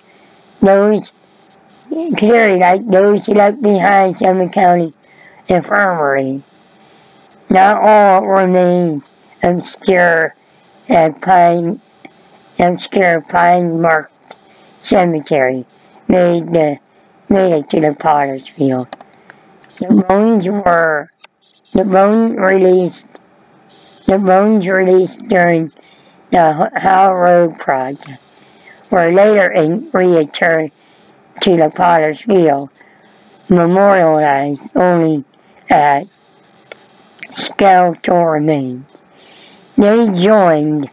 those 0.60 1.12
clearly 2.16 2.58
like 2.58 2.86
those 2.86 3.28
left 3.28 3.62
behind 3.62 4.16
Summit 4.16 4.52
County 4.52 4.92
Infirmary. 5.48 6.42
Not 7.50 7.80
all 7.82 8.26
remain 8.26 9.02
obscure 9.42 10.34
at 10.88 11.20
Pine 11.22 11.80
obscure 12.58 13.20
Pine 13.22 13.80
Mark 13.80 14.10
Cemetery 14.80 15.64
made 16.08 16.46
the 16.48 16.78
made 17.28 17.52
it 17.52 17.70
to 17.70 17.80
the 17.80 17.96
Potter's 17.98 18.48
Field. 18.48 18.88
The 19.78 20.04
bones 20.08 20.48
were 20.48 21.10
the 21.72 21.84
bones 21.84 22.36
released 22.38 23.18
the 24.06 24.18
bones 24.18 24.68
released 24.68 25.28
during 25.28 25.72
the 26.30 26.70
Howe 26.76 27.12
Road 27.12 27.58
project 27.58 28.20
were 28.90 29.10
later 29.10 29.50
returned 29.92 30.70
to 31.40 31.56
the 31.56 31.72
Potter's 31.74 32.22
Field, 32.22 32.70
memorialized 33.50 34.76
only 34.76 35.24
at 35.68 36.06
skeletal 37.32 38.24
remains. 38.26 39.00
They 39.76 40.06
joined 40.14 40.90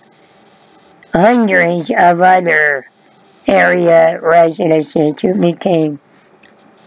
hundreds 1.13 1.91
of 1.91 2.21
other 2.21 2.87
area 3.47 4.19
residents 4.21 4.93
who 4.93 5.39
became 5.39 5.99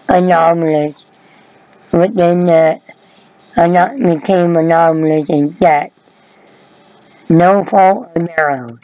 anomalous 0.09 1.05
within 1.93 2.47
the 2.47 2.81
uh, 3.57 3.97
became 3.97 4.57
anomalous 4.57 5.31
in 5.31 5.51
that 5.61 5.93
no 7.29 7.63
fault 7.63 8.11
of 8.15 8.27
their 8.27 8.51
own. 8.51 8.81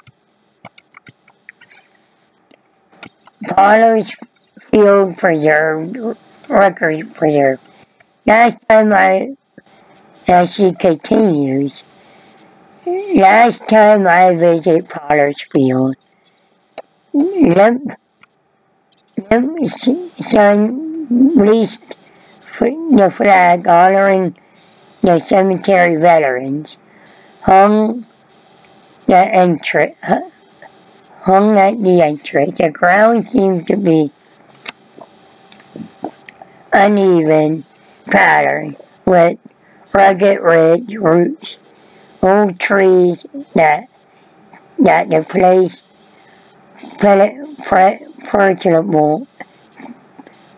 Potter's 3.49 4.15
Field 4.61 5.17
preserved, 5.17 5.97
Record 6.49 7.15
Preserve. 7.15 7.61
Last 8.27 8.59
time 8.69 8.93
I, 8.93 9.35
as 10.29 10.55
she 10.55 10.73
continues, 10.73 11.83
last 12.87 13.69
time 13.69 14.07
I 14.07 14.35
visit 14.35 14.89
Potter's 14.89 15.43
Field, 15.43 15.97
Limp, 17.13 17.91
Limp 19.31 19.69
Son 19.69 20.90
raised 21.11 21.97
the 22.59 23.11
flag 23.11 23.67
honoring 23.67 24.37
the 25.03 25.19
cemetery 25.19 25.97
veterans, 25.97 26.77
hung 27.43 28.05
the 29.07 29.17
entrance, 29.17 29.97
hung 31.23 31.59
at 31.59 31.83
the 31.83 32.03
entrance. 32.03 32.59
The 32.59 32.71
ground 32.71 33.25
seemed 33.25 33.67
to 33.67 33.77
be 33.77 34.11
uneven 36.73 37.65
pattern 38.07 38.77
with 39.05 39.39
rugged 39.93 40.41
ridge 40.41 40.95
roots, 40.95 41.59
old 42.23 42.59
trees 42.61 43.27
that 43.55 43.87
that 44.79 45.09
the 45.11 45.23
place 45.23 45.87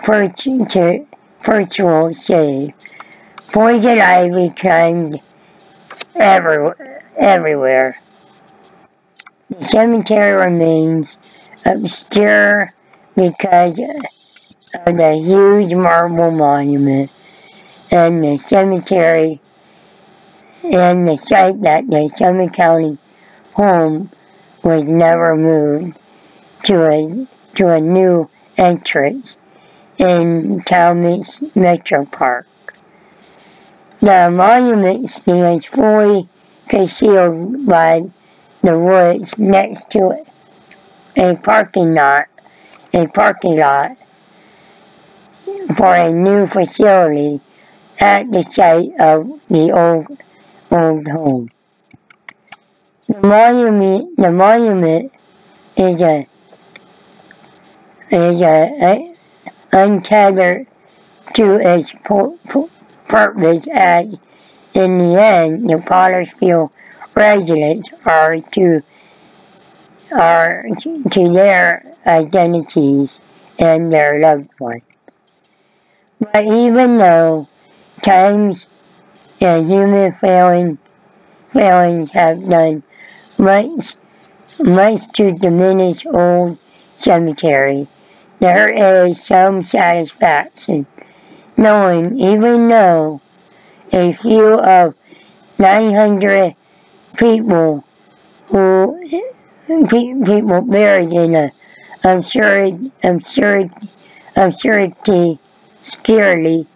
virtual, 0.04 2.12
shade. 2.12 2.74
Poison 3.52 4.00
ivy 4.00 4.50
climbed 4.50 5.16
every, 6.14 6.72
everywhere. 7.18 7.98
The 9.50 9.64
cemetery 9.64 10.32
remains 10.32 11.18
obscure 11.66 12.72
because 13.14 13.78
of 13.78 14.96
the 14.96 15.20
huge 15.22 15.74
marble 15.74 16.30
monument 16.30 17.12
and 17.92 18.22
the 18.22 18.38
cemetery 18.38 19.40
and 20.64 21.06
the 21.06 21.18
site 21.18 21.60
that 21.62 21.90
the 21.90 22.08
Summit 22.08 22.54
County 22.54 22.96
home 23.54 24.08
was 24.64 24.88
never 24.88 25.36
moved 25.36 25.98
to 26.64 26.88
a 26.88 27.26
to 27.54 27.68
a 27.68 27.80
new 27.80 28.30
entrance 28.56 29.36
in 29.98 30.58
Tallmadge 30.60 31.54
Metro 31.54 32.04
Park. 32.06 32.46
The 34.00 34.30
monument 34.32 35.08
stands 35.08 35.66
fully 35.66 36.28
concealed 36.68 37.66
by 37.66 38.02
the 38.62 38.78
woods 38.78 39.38
next 39.38 39.90
to 39.92 40.10
it. 40.10 40.26
A 41.16 41.36
parking 41.36 41.94
lot, 41.94 42.26
a 42.92 43.06
parking 43.08 43.58
lot 43.58 43.96
for 45.76 45.94
a 45.94 46.12
new 46.12 46.46
facility 46.46 47.40
at 48.00 48.30
the 48.32 48.42
site 48.42 48.90
of 48.98 49.26
the 49.48 49.70
old 49.70 50.06
old 50.70 51.06
home. 51.08 51.50
The 53.08 53.20
monument, 53.20 54.16
the 54.16 54.32
monument 54.32 55.12
is 55.76 56.00
a 56.00 56.26
is 58.10 58.40
a, 58.42 58.72
a 58.82 59.11
untethered 59.72 60.66
to 61.34 61.58
its 61.60 61.92
purpose 62.02 63.66
as 63.72 64.18
in 64.74 64.98
the 64.98 65.20
end 65.20 65.68
the 65.68 65.82
Pottersfield 65.86 66.70
residents 67.14 67.90
are 68.06 68.38
to 68.38 68.82
are 70.12 70.66
to 71.10 71.32
their 71.32 71.82
identities 72.06 73.20
and 73.58 73.92
their 73.92 74.20
loved 74.20 74.50
ones. 74.60 74.82
But 76.20 76.44
even 76.44 76.98
though 76.98 77.48
times 78.02 78.66
and 79.40 79.66
human 79.66 80.12
failing, 80.12 80.78
failings 81.48 82.12
have 82.12 82.48
done 82.48 82.82
much, 83.38 83.94
much 84.62 85.08
to 85.14 85.32
diminish 85.32 86.06
old 86.06 86.58
cemetery, 86.58 87.88
there 88.42 89.06
is 89.06 89.22
some 89.22 89.62
satisfaction 89.62 90.84
knowing 91.56 92.18
even 92.18 92.66
though 92.66 93.20
a 93.92 94.12
few 94.12 94.58
of 94.58 94.96
900 95.60 96.56
people 97.16 97.84
who 98.48 99.00
people 99.88 100.62
buried 100.62 101.12
in 101.12 101.36
a 101.36 101.50
absurd, 102.04 102.90
absurd, 103.04 103.70
absurdity, 104.34 105.38
scarcely 105.80 106.66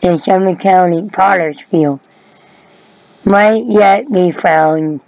in 0.00 0.18
Summit 0.18 0.58
County, 0.58 1.08
Pottersfield, 1.08 2.00
might 3.24 3.64
yet 3.66 4.12
be 4.12 4.32
found 4.32 5.00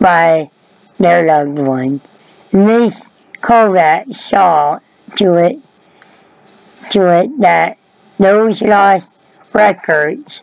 by 0.00 0.48
their 0.96 1.26
loved 1.26 1.58
ones. 1.58 2.08
Miss 2.54 3.10
Kovac 3.42 4.14
saw 4.14 4.80
to 5.16 5.34
it 5.36 5.58
to 6.90 7.06
it 7.20 7.40
that 7.40 7.76
those 8.18 8.62
lost 8.62 9.14
records 9.52 10.42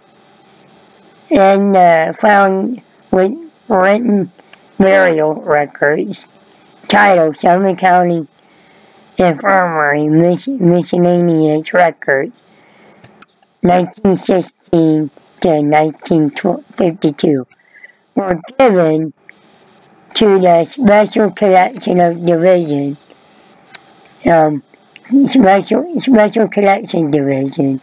and 1.32 1.76
uh, 1.76 2.14
found 2.14 2.82
with 3.12 3.34
written 3.68 4.30
burial 4.78 5.42
records 5.42 6.28
titled 6.88 7.36
Summit 7.38 7.78
County 7.78 8.28
Infirmary 9.18 10.08
Miscellaneous 10.08 11.74
Records 11.74 12.42
1916 13.62 15.10
to 15.42 15.50
1952 15.50 17.48
were 18.16 18.40
given 18.58 19.14
to 20.16 20.40
the 20.40 20.64
Special 20.66 21.32
Collection 21.32 22.00
of 22.00 22.26
Division, 22.26 22.96
um, 24.28 24.64
Special, 25.26 26.00
Special 26.00 26.48
Collection 26.48 27.12
Division, 27.12 27.80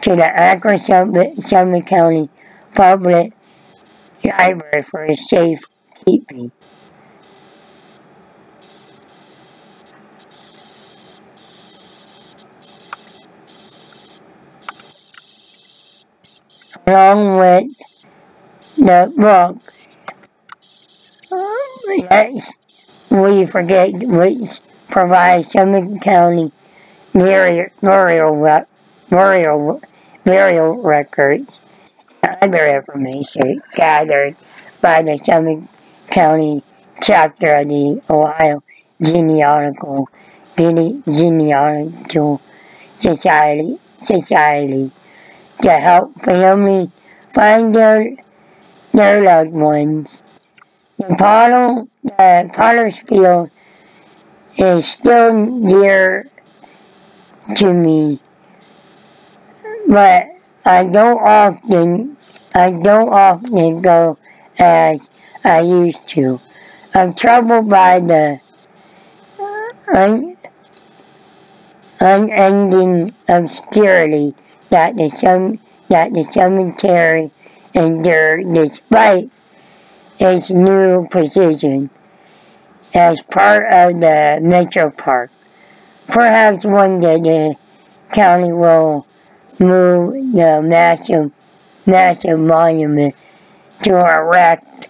to 0.00 0.16
the 0.16 0.24
Akron 0.24 0.78
Summit 0.78 1.86
County 1.86 2.28
Public 2.74 3.32
Library 4.24 4.82
for 4.82 5.14
safekeeping. 5.14 6.52
Along 16.86 17.38
with 17.38 17.72
the 18.76 19.12
book 19.16 19.56
Yes, 21.98 22.58
we 23.10 23.46
forget 23.46 23.90
which 23.94 24.60
provides 24.96 25.50
Summit 25.50 26.00
County 26.00 26.50
burial, 27.12 27.68
burial, 27.82 28.64
burial, 29.10 29.80
burial 30.24 30.82
records 30.82 31.60
and 32.22 32.38
other 32.40 32.66
information 32.66 33.60
gathered 33.74 34.34
by 34.80 35.02
the 35.02 35.18
Summit 35.18 35.68
County 36.06 36.62
chapter 37.02 37.56
of 37.56 37.68
the 37.68 38.00
Ohio 38.08 38.62
Genealogical 39.02 40.08
Genealogical 40.56 42.40
Society, 42.98 43.76
Society 44.00 44.90
to 45.60 45.72
help 45.72 46.14
families 46.14 46.88
find 47.34 47.74
their, 47.74 48.16
their 48.94 49.20
loved 49.20 49.52
ones. 49.52 50.22
The 50.96 51.14
bottle, 51.18 51.86
the 52.02 52.50
potter's 52.56 52.98
field 52.98 53.50
is 54.56 54.88
still 54.88 55.32
near 55.32 56.24
to 57.56 57.72
me, 57.72 58.18
but 59.86 60.26
I 60.64 60.84
don't 60.84 61.20
often, 61.20 62.16
I 62.54 62.70
don't 62.70 63.08
often 63.08 63.82
go 63.82 64.18
as 64.58 65.08
I 65.44 65.60
used 65.60 66.08
to. 66.10 66.40
I'm 66.94 67.14
troubled 67.14 67.68
by 67.68 68.00
the 68.00 68.40
un, 69.94 70.36
unending 72.00 73.12
obscurity 73.28 74.34
that 74.70 74.96
the, 74.96 75.58
that 75.88 76.14
the 76.14 76.24
cemetery 76.24 77.30
endured 77.74 78.54
despite 78.54 79.30
its 80.18 80.50
new 80.50 81.06
position 81.08 81.90
as 82.96 83.20
part 83.22 83.64
of 83.72 84.00
the 84.00 84.38
Metro 84.42 84.90
Park. 84.90 85.30
Perhaps 86.08 86.64
one 86.64 87.00
day 87.00 87.16
the 87.20 87.54
county 88.14 88.52
will 88.52 89.06
move 89.58 90.14
the 90.32 90.62
massive, 90.64 91.30
massive 91.86 92.38
monument 92.38 93.14
to 93.82 93.98
erect 93.98 94.88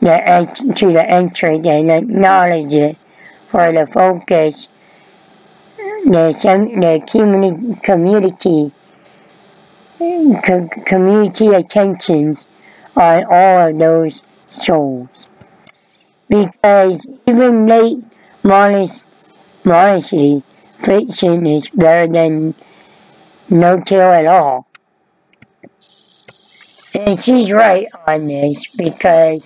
the, 0.00 0.74
to 0.76 0.92
the 0.92 1.04
entrance 1.04 1.66
and 1.66 1.90
acknowledge 1.90 2.72
it 2.72 2.96
for 2.96 3.72
the 3.72 3.86
focus 3.86 4.68
the, 6.04 6.32
the 6.80 7.06
community, 7.10 7.80
community, 7.84 8.72
community 10.86 11.46
attentions 11.48 12.44
on 12.96 13.24
all 13.30 13.68
of 13.68 13.78
those 13.78 14.22
souls. 14.48 15.28
Because 16.32 17.06
even 17.28 17.66
late 17.66 18.02
modest, 18.42 19.04
modesty, 19.66 20.40
fiction 20.40 21.44
is 21.44 21.68
better 21.68 22.10
than 22.10 22.54
no 23.50 23.82
kill 23.82 24.00
at 24.00 24.24
all. 24.24 24.66
And 26.94 27.20
she's 27.20 27.52
right 27.52 27.86
on 28.08 28.28
this 28.28 28.66
because 28.74 29.44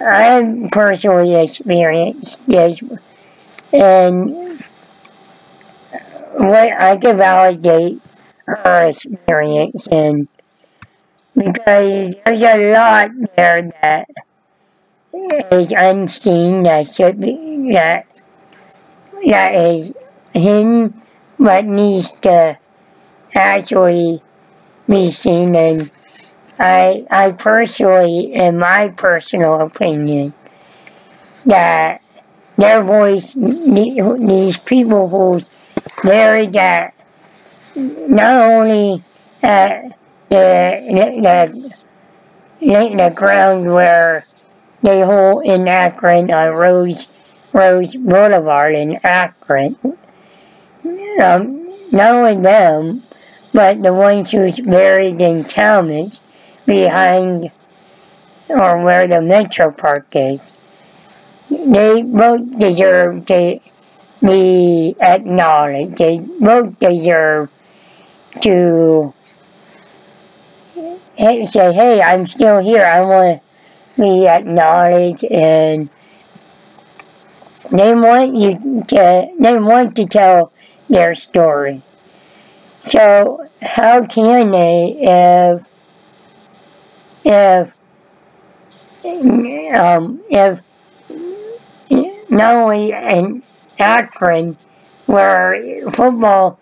I've 0.00 0.70
personally 0.70 1.34
experienced 1.34 2.46
this 2.46 2.80
and 3.72 4.30
what 6.38 6.72
I 6.72 6.96
can 6.98 7.16
validate 7.16 8.00
her 8.46 8.86
experience 8.86 9.82
because 11.34 12.14
there's 12.24 12.42
a 12.42 12.72
lot 12.72 13.10
there 13.34 13.62
that 13.82 14.06
is 15.52 15.72
unseen 15.72 16.62
that 16.64 16.88
should 16.88 17.20
be 17.20 17.72
that 17.72 18.06
that 19.26 19.54
is 19.54 19.92
hidden 20.32 20.94
but 21.38 21.64
needs 21.64 22.12
to 22.12 22.58
actually 23.34 24.22
be 24.88 25.10
seen. 25.10 25.54
And 25.56 25.90
I 26.58 27.06
I 27.10 27.32
personally 27.32 28.32
in 28.34 28.58
my 28.58 28.90
personal 28.96 29.60
opinion 29.60 30.32
that 31.46 32.00
their 32.56 32.82
voice 32.82 33.34
these 33.34 34.58
people 34.58 35.08
who 35.08 35.40
buried 36.02 36.52
that 36.52 36.94
not 37.76 38.40
only 38.40 39.02
uh, 39.42 39.88
the, 40.28 40.80
the, 41.20 41.74
the 42.60 43.12
ground 43.14 43.66
where 43.66 44.24
they 44.84 45.00
hold 45.00 45.46
in 45.46 45.66
Akron 45.66 46.30
on 46.30 46.52
Rose, 46.52 47.08
Rose 47.54 47.96
Boulevard 47.96 48.74
in 48.74 49.00
Akron. 49.02 49.76
Um, 50.84 51.68
not 51.90 52.12
only 52.12 52.36
them, 52.36 53.02
but 53.54 53.82
the 53.82 53.94
ones 53.94 54.30
who's 54.30 54.60
buried 54.60 55.18
in 55.22 55.38
Tallmadge 55.38 56.20
behind 56.66 57.50
or 58.50 58.84
where 58.84 59.06
the 59.06 59.22
Metro 59.22 59.70
Park 59.70 60.08
is. 60.12 60.52
They 61.48 62.02
both 62.02 62.58
deserve 62.58 63.24
to 63.26 63.60
be 64.20 64.96
acknowledged. 65.00 65.96
They 65.96 66.18
both 66.18 66.78
deserve 66.78 67.50
to 68.42 69.14
say, 71.16 71.72
hey, 71.72 72.02
I'm 72.02 72.26
still 72.26 72.58
here. 72.58 72.84
I 72.84 73.00
want 73.00 73.43
to 73.96 74.02
be 74.02 74.26
acknowledged 74.26 75.24
and 75.24 75.88
they 77.70 77.94
want 77.94 78.34
you 78.34 78.82
to, 78.88 79.34
they 79.38 79.58
want 79.58 79.96
to 79.96 80.06
tell 80.06 80.52
their 80.88 81.14
story. 81.14 81.82
So 82.82 83.46
how 83.62 84.06
can 84.06 84.50
they 84.50 84.96
if, 85.00 85.66
if, 87.24 87.74
um, 89.74 90.22
if 90.28 90.60
not 92.30 92.54
only 92.54 92.92
in 92.92 93.42
Akron 93.78 94.56
where 95.06 95.90
football 95.90 96.58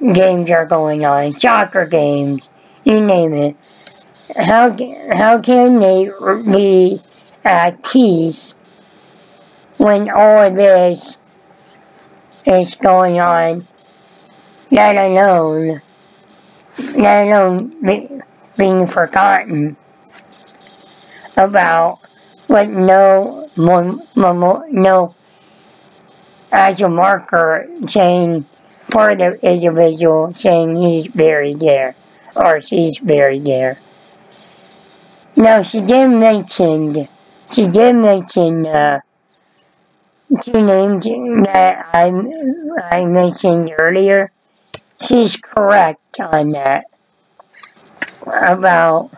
games 0.00 0.50
are 0.50 0.66
going 0.66 1.04
on, 1.04 1.32
soccer 1.32 1.86
games, 1.86 2.48
you 2.84 3.04
name 3.04 3.34
it. 3.34 3.56
How, 4.34 4.76
how 5.14 5.40
can 5.40 5.78
they 5.78 6.10
be 6.44 6.98
uh, 7.44 7.48
at 7.48 7.84
peace 7.84 8.52
when 9.78 10.10
all 10.10 10.50
this 10.50 11.16
is 12.44 12.74
going 12.74 13.20
on, 13.20 13.66
let 14.70 14.96
alone, 14.96 15.80
let 16.96 17.28
alone 17.28 17.80
be, 17.82 18.08
being 18.58 18.86
forgotten 18.86 19.76
about 21.36 21.98
what 22.48 22.68
no, 22.68 23.46
no 23.56 25.14
actual 26.50 26.88
marker 26.88 27.68
saying 27.86 28.42
for 28.42 29.14
the 29.14 29.38
individual 29.42 30.32
saying 30.34 30.76
he's 30.76 31.08
buried 31.08 31.60
there 31.60 31.94
or 32.34 32.60
she's 32.60 32.98
buried 32.98 33.44
there. 33.44 33.78
Now, 35.36 35.62
she 35.62 35.80
did 35.80 36.08
mention, 36.08 37.08
she 37.52 37.68
did 37.68 37.94
mention 37.94 38.66
uh, 38.66 39.00
two 40.42 40.62
names 40.62 41.04
that 41.04 41.86
I, 41.92 42.10
I 42.90 43.04
mentioned 43.04 43.72
earlier 43.78 44.32
she's 45.00 45.36
correct 45.36 46.20
on 46.20 46.50
that 46.52 46.84
about 48.26 49.10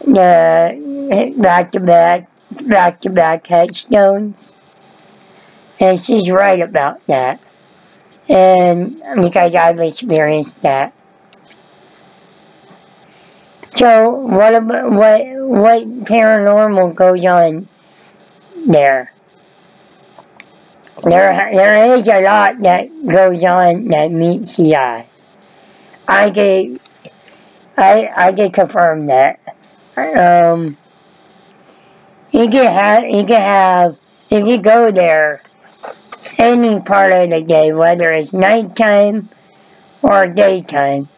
the 0.00 1.34
back-to-back 1.38 2.28
back-to-back 2.68 3.46
headstones. 3.46 4.52
And 5.78 6.00
she's 6.00 6.30
right 6.30 6.60
about 6.60 7.06
that. 7.06 7.40
And 8.28 8.96
because 9.16 9.54
I've 9.54 9.80
experienced 9.80 10.62
that. 10.62 10.94
So 13.76 14.10
what 14.10 14.54
about 14.54 14.90
what 14.90 15.20
what 15.36 15.82
paranormal 16.04 16.94
goes 16.94 17.24
on 17.26 17.68
there? 18.66 19.12
There 21.04 21.50
there 21.52 21.94
is 21.94 22.08
a 22.08 22.22
lot 22.22 22.60
that 22.62 22.88
goes 23.06 23.44
on 23.44 23.88
that 23.88 24.10
meets 24.10 24.56
the 24.56 24.76
eye. 24.76 25.06
I 26.08 26.30
get 26.30 26.80
I 27.76 28.08
I 28.16 28.32
can 28.32 28.50
confirm 28.50 29.06
that. 29.08 29.40
Um, 29.96 30.76
you 32.30 32.48
can 32.48 32.72
have 32.72 33.04
you 33.04 33.24
can 33.26 33.40
have 33.40 33.98
if 34.30 34.46
you 34.46 34.60
go 34.60 34.90
there 34.90 35.42
any 36.38 36.80
part 36.80 37.12
of 37.12 37.30
the 37.30 37.42
day, 37.42 37.72
whether 37.72 38.10
it's 38.10 38.32
nighttime 38.32 39.28
or 40.02 40.26
daytime, 40.26 41.08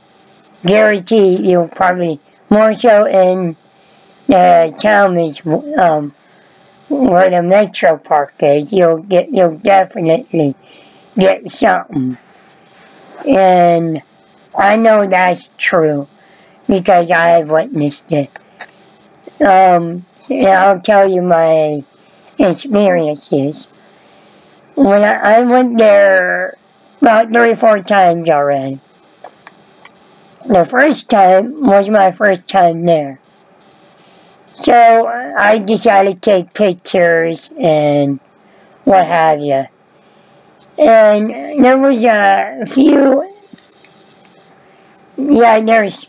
guarantee 0.64 1.36
you'll 1.36 1.68
probably 1.68 2.20
more 2.50 2.74
so 2.74 3.06
in 3.06 3.56
the 4.26 4.76
town 4.80 5.18
is 5.18 5.44
um, 5.78 6.12
where 6.88 7.30
the 7.30 7.42
metro 7.42 7.96
park 7.96 8.34
is, 8.40 8.72
you'll 8.72 9.02
get 9.02 9.30
you'll 9.30 9.58
definitely 9.58 10.54
get 11.16 11.50
something. 11.50 12.16
And 13.26 14.02
I 14.56 14.76
know 14.76 15.06
that's 15.06 15.50
true 15.58 16.08
because 16.66 17.10
I 17.10 17.28
have 17.28 17.50
witnessed 17.50 18.12
it. 18.12 18.30
Um, 19.40 20.04
I'll 20.30 20.80
tell 20.80 21.08
you 21.10 21.22
my 21.22 21.82
experiences. 22.38 23.66
When 24.74 25.02
I, 25.02 25.38
I 25.38 25.40
went 25.42 25.76
there 25.76 26.56
about 27.00 27.32
three 27.32 27.52
or 27.52 27.56
four 27.56 27.80
times 27.80 28.28
already. 28.28 28.80
The 30.48 30.64
first 30.64 31.10
time 31.10 31.60
was 31.60 31.90
my 31.90 32.10
first 32.10 32.48
time 32.48 32.86
there. 32.86 33.20
So 34.46 35.06
I 35.06 35.58
decided 35.58 36.22
to 36.22 36.30
take 36.30 36.54
pictures 36.54 37.52
and 37.60 38.18
what 38.84 39.04
have 39.04 39.40
you. 39.40 39.64
And 40.78 41.62
there 41.62 41.76
was 41.76 42.02
a 42.02 42.64
few, 42.66 43.30
yeah, 45.18 45.60
there's, 45.60 46.06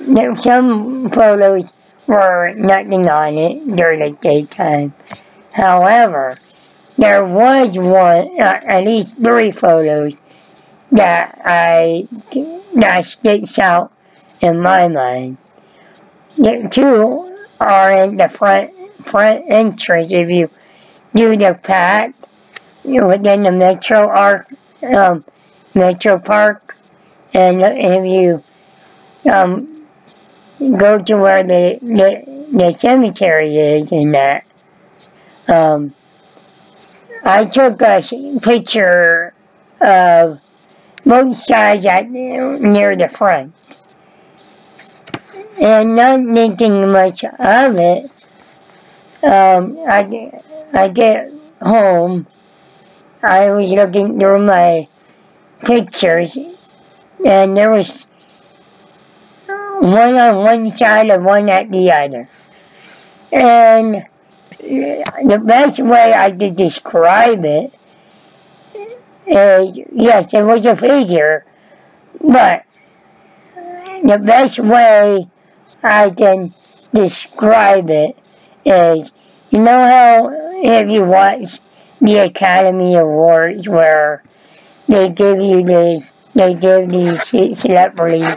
there's 0.00 0.42
some 0.42 1.08
photos 1.08 1.72
were 2.08 2.54
nothing 2.56 3.08
on 3.08 3.34
it 3.34 3.76
during 3.76 4.00
the 4.00 4.18
daytime. 4.20 4.94
However, 5.52 6.36
there 6.98 7.24
was 7.24 7.78
one, 7.78 8.40
uh, 8.40 8.60
at 8.66 8.84
least 8.84 9.16
three 9.16 9.52
photos 9.52 10.20
that 10.92 11.40
I 11.44 12.08
that 12.76 13.06
sticks 13.06 13.58
out 13.58 13.92
in 14.40 14.60
my 14.60 14.88
mind. 14.88 15.38
The 16.36 16.68
two 16.70 17.36
are 17.60 17.92
in 17.92 18.16
the 18.16 18.28
front 18.28 18.72
front 19.02 19.44
entrance. 19.48 20.12
If 20.12 20.30
you 20.30 20.50
do 21.14 21.36
the 21.36 21.58
path 21.62 22.14
within 22.84 23.44
the 23.44 23.52
Metro 23.52 24.08
Arc, 24.08 24.48
um, 24.82 25.24
Metro 25.74 26.18
Park, 26.18 26.76
and 27.32 27.60
if 27.62 28.04
you 28.04 29.32
um, 29.32 29.86
go 30.78 30.98
to 30.98 31.14
where 31.14 31.42
the, 31.42 31.78
the, 31.80 32.48
the 32.52 32.72
cemetery 32.72 33.56
is 33.56 33.90
in 33.90 34.12
that, 34.12 34.44
um, 35.48 35.94
I 37.24 37.44
took 37.46 37.80
a 37.80 38.02
picture 38.42 39.32
of 39.80 40.43
both 41.04 41.36
sides 41.36 41.84
at, 41.84 42.10
near 42.10 42.96
the 42.96 43.08
front. 43.08 43.54
And 45.60 45.94
not 45.96 46.20
thinking 46.34 46.90
much 46.90 47.24
of 47.24 47.76
it, 47.78 48.04
um, 49.22 49.78
I, 49.86 50.32
I 50.72 50.88
get 50.88 51.30
home, 51.62 52.26
I 53.22 53.50
was 53.50 53.70
looking 53.70 54.18
through 54.18 54.44
my 54.44 54.88
pictures, 55.60 56.36
and 57.24 57.56
there 57.56 57.70
was 57.70 58.06
one 59.80 60.14
on 60.14 60.44
one 60.44 60.70
side 60.70 61.10
and 61.10 61.24
one 61.24 61.48
at 61.48 61.70
the 61.70 61.90
other. 61.92 62.28
And 63.32 64.06
the 64.58 65.42
best 65.44 65.78
way 65.80 66.12
I 66.12 66.30
could 66.30 66.56
describe 66.56 67.44
it 67.44 67.72
is, 69.26 69.78
yes, 69.92 70.32
it 70.34 70.42
was 70.42 70.66
a 70.66 70.74
figure, 70.76 71.44
but 72.20 72.64
the 74.02 74.18
best 74.24 74.58
way 74.58 75.26
I 75.82 76.10
can 76.10 76.52
describe 76.92 77.90
it 77.90 78.16
is, 78.64 79.12
you 79.50 79.60
know 79.60 79.84
how 79.88 80.30
if 80.62 80.90
you 80.90 81.04
watch 81.04 81.58
the 82.00 82.18
Academy 82.24 82.96
Awards 82.96 83.68
where 83.68 84.22
they 84.88 85.10
give 85.10 85.38
you 85.38 85.62
these, 85.64 86.12
they 86.34 86.54
give 86.54 86.90
these 86.90 87.22
celebrities, 87.58 88.36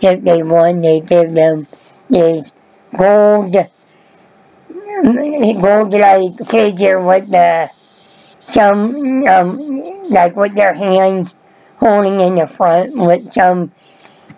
if 0.00 0.22
they 0.22 0.42
won, 0.42 0.80
they 0.80 1.00
give 1.00 1.32
them 1.32 1.66
this 2.08 2.52
gold 2.96 3.54
gold 5.60 5.92
like 5.92 6.34
figure 6.46 7.04
with 7.04 7.30
the 7.30 7.70
some 8.50 9.26
um 9.26 9.82
like 10.10 10.36
with 10.36 10.54
their 10.54 10.74
hands 10.74 11.34
holding 11.76 12.20
in 12.20 12.36
the 12.36 12.46
front 12.46 12.96
with 12.96 13.32
some 13.32 13.72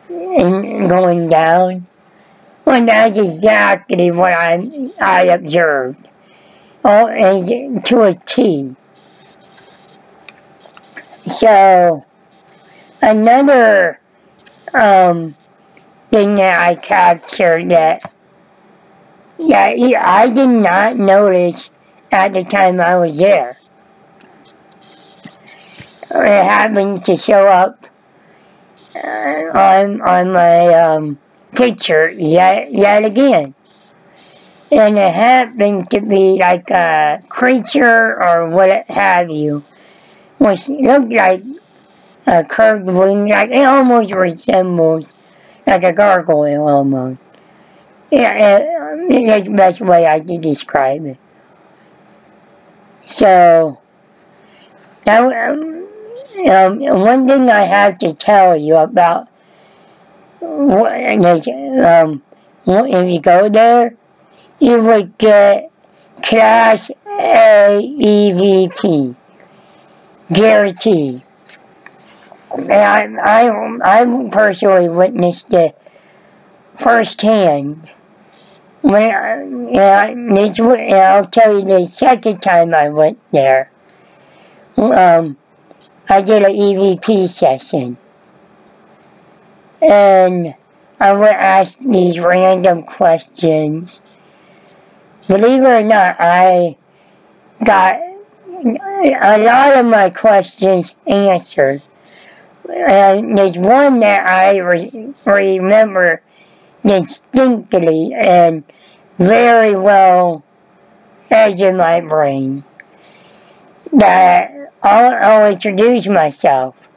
in, 0.09 0.89
going 0.89 1.29
down. 1.29 1.87
Well, 2.65 2.85
that's 2.85 3.19
exactly 3.19 4.11
what 4.11 4.33
I 4.33 4.91
I 5.01 5.23
observed. 5.25 6.09
Oh, 6.85 7.09
and 7.09 7.85
to 7.87 8.03
a 8.03 8.15
T. 8.15 8.75
So 11.31 12.05
another 13.03 14.01
um, 14.75 15.35
thing 16.11 16.35
that 16.37 16.69
I 16.69 16.75
captured 16.75 17.69
that 17.71 18.15
yeah, 19.39 20.03
I 20.05 20.29
did 20.29 20.49
not 20.49 20.97
notice 20.97 21.71
at 22.13 22.33
the 22.33 22.45
time 22.45 22.81
I 22.81 22.97
was 22.99 23.17
there. 23.19 23.57
It 26.13 26.45
happened 26.45 27.05
to 27.07 27.17
show 27.17 27.47
up 27.47 27.87
uh, 28.97 29.43
on 29.55 30.01
on 30.01 30.33
my 30.33 30.67
um, 30.75 31.19
picture 31.53 32.11
yet 32.11 32.73
yet 32.73 33.05
again, 33.05 33.55
and 34.73 34.99
it 34.99 35.13
happened 35.15 35.91
to 35.91 36.01
be 36.01 36.39
like 36.39 36.71
a 36.71 37.21
creature 37.29 38.21
or 38.23 38.49
what 38.49 38.87
have 38.89 39.31
you, 39.31 39.65
which 40.39 40.69
looked 40.69 41.13
like 41.13 41.43
a 42.27 42.45
curved 42.45 42.87
wing, 42.87 43.29
like 43.29 43.51
it 43.51 43.65
almost 43.65 44.15
resembles 44.15 45.13
like 45.67 45.83
a 45.85 45.93
gargoyle 45.93 46.69
almost. 46.69 47.21
Yeah, 48.11 48.59
that's 49.29 49.49
the 49.49 49.55
best 49.57 49.81
way 49.81 50.07
I 50.07 50.21
can 50.21 50.41
describe 50.41 51.07
it. 51.07 51.19
So, 53.03 53.81
now, 55.07 55.31
um, 56.49 56.81
one 56.81 57.27
thing 57.27 57.49
I 57.51 57.63
have 57.63 57.99
to 57.99 58.15
tell 58.15 58.57
you 58.57 58.77
about, 58.77 59.29
um, 60.43 62.23
if 62.67 63.11
you 63.11 63.21
go 63.21 63.49
there, 63.49 63.95
you 64.59 64.83
would 64.85 65.19
get 65.19 65.71
Class 66.23 66.91
A 67.07 67.79
EVP, 67.81 69.15
guaranteed. 70.33 71.23
And 72.53 73.21
I, 73.21 73.47
I, 73.47 74.03
I 74.03 74.29
personally 74.31 74.89
witnessed 74.89 75.53
it 75.53 75.81
firsthand 76.77 77.89
when 78.83 79.69
yeah, 79.73 80.13
this, 80.15 80.59
I'll 80.59 81.27
tell 81.27 81.59
you 81.59 81.65
the 81.65 81.87
second 81.87 82.41
time 82.41 82.75
I 82.75 82.89
went 82.89 83.19
there. 83.31 83.71
Um, 84.77 85.37
I 86.11 86.23
did 86.23 86.43
an 86.43 86.51
EVP 86.51 87.29
session. 87.29 87.97
And 89.81 90.57
I 90.99 91.13
would 91.13 91.29
ask 91.29 91.79
these 91.79 92.19
random 92.19 92.83
questions. 92.83 94.01
Believe 95.29 95.63
it 95.63 95.67
or 95.67 95.83
not, 95.85 96.17
I 96.19 96.77
got 97.65 98.01
a 98.65 99.39
lot 99.39 99.79
of 99.79 99.87
my 99.87 100.11
questions 100.11 100.97
answered. 101.07 101.81
and 102.69 103.39
there's 103.39 103.57
one 103.57 104.01
that 104.01 104.27
I 104.27 104.59
re- 104.59 105.15
remember 105.25 106.23
distinctly 106.85 108.13
and 108.15 108.65
very 109.17 109.77
well 109.77 110.45
as 111.31 111.61
in 111.61 111.77
my 111.77 112.01
brain 112.01 112.65
that 113.93 114.50
I'll, 114.83 115.15
I'll 115.15 115.53
introduce 115.53 116.09
myself. 116.09 116.89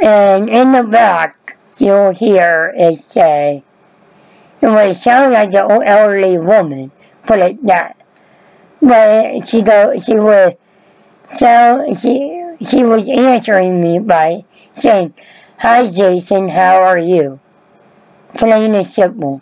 And 0.00 0.50
in 0.50 0.72
the 0.72 0.82
back, 0.82 1.56
you'll 1.78 2.12
hear 2.12 2.74
it 2.76 2.98
say, 2.98 3.62
it 4.60 4.66
would 4.66 4.96
sound 4.96 5.32
like 5.32 5.52
an 5.54 5.82
elderly 5.82 6.38
woman, 6.38 6.90
put 7.26 7.38
it 7.38 7.66
that. 7.66 7.96
But 8.82 9.42
she 9.46 9.62
go, 9.62 9.98
she 9.98 10.14
would 10.14 10.56
sound, 11.28 11.98
she, 11.98 12.50
she 12.66 12.82
was 12.82 13.08
answering 13.08 13.80
me 13.80 13.98
by 13.98 14.44
saying, 14.74 15.14
Hi 15.58 15.90
Jason, 15.90 16.48
how 16.48 16.80
are 16.82 16.98
you? 16.98 17.40
Plain 18.36 18.74
and 18.74 18.86
simple. 18.86 19.40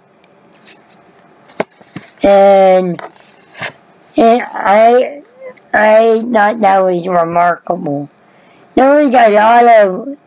And, 2.22 3.00
and 4.16 4.42
I, 4.52 5.21
I 5.72 6.20
thought 6.20 6.60
that 6.60 6.78
was 6.80 7.08
remarkable. 7.08 8.08
There 8.74 8.94
was 8.94 9.06
a 9.06 9.34
lot 9.34 9.64
of, 9.64 10.18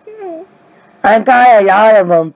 I 1.04 1.20
got 1.20 1.62
a 1.62 1.66
lot 1.66 1.96
of 1.96 2.08
them 2.08 2.34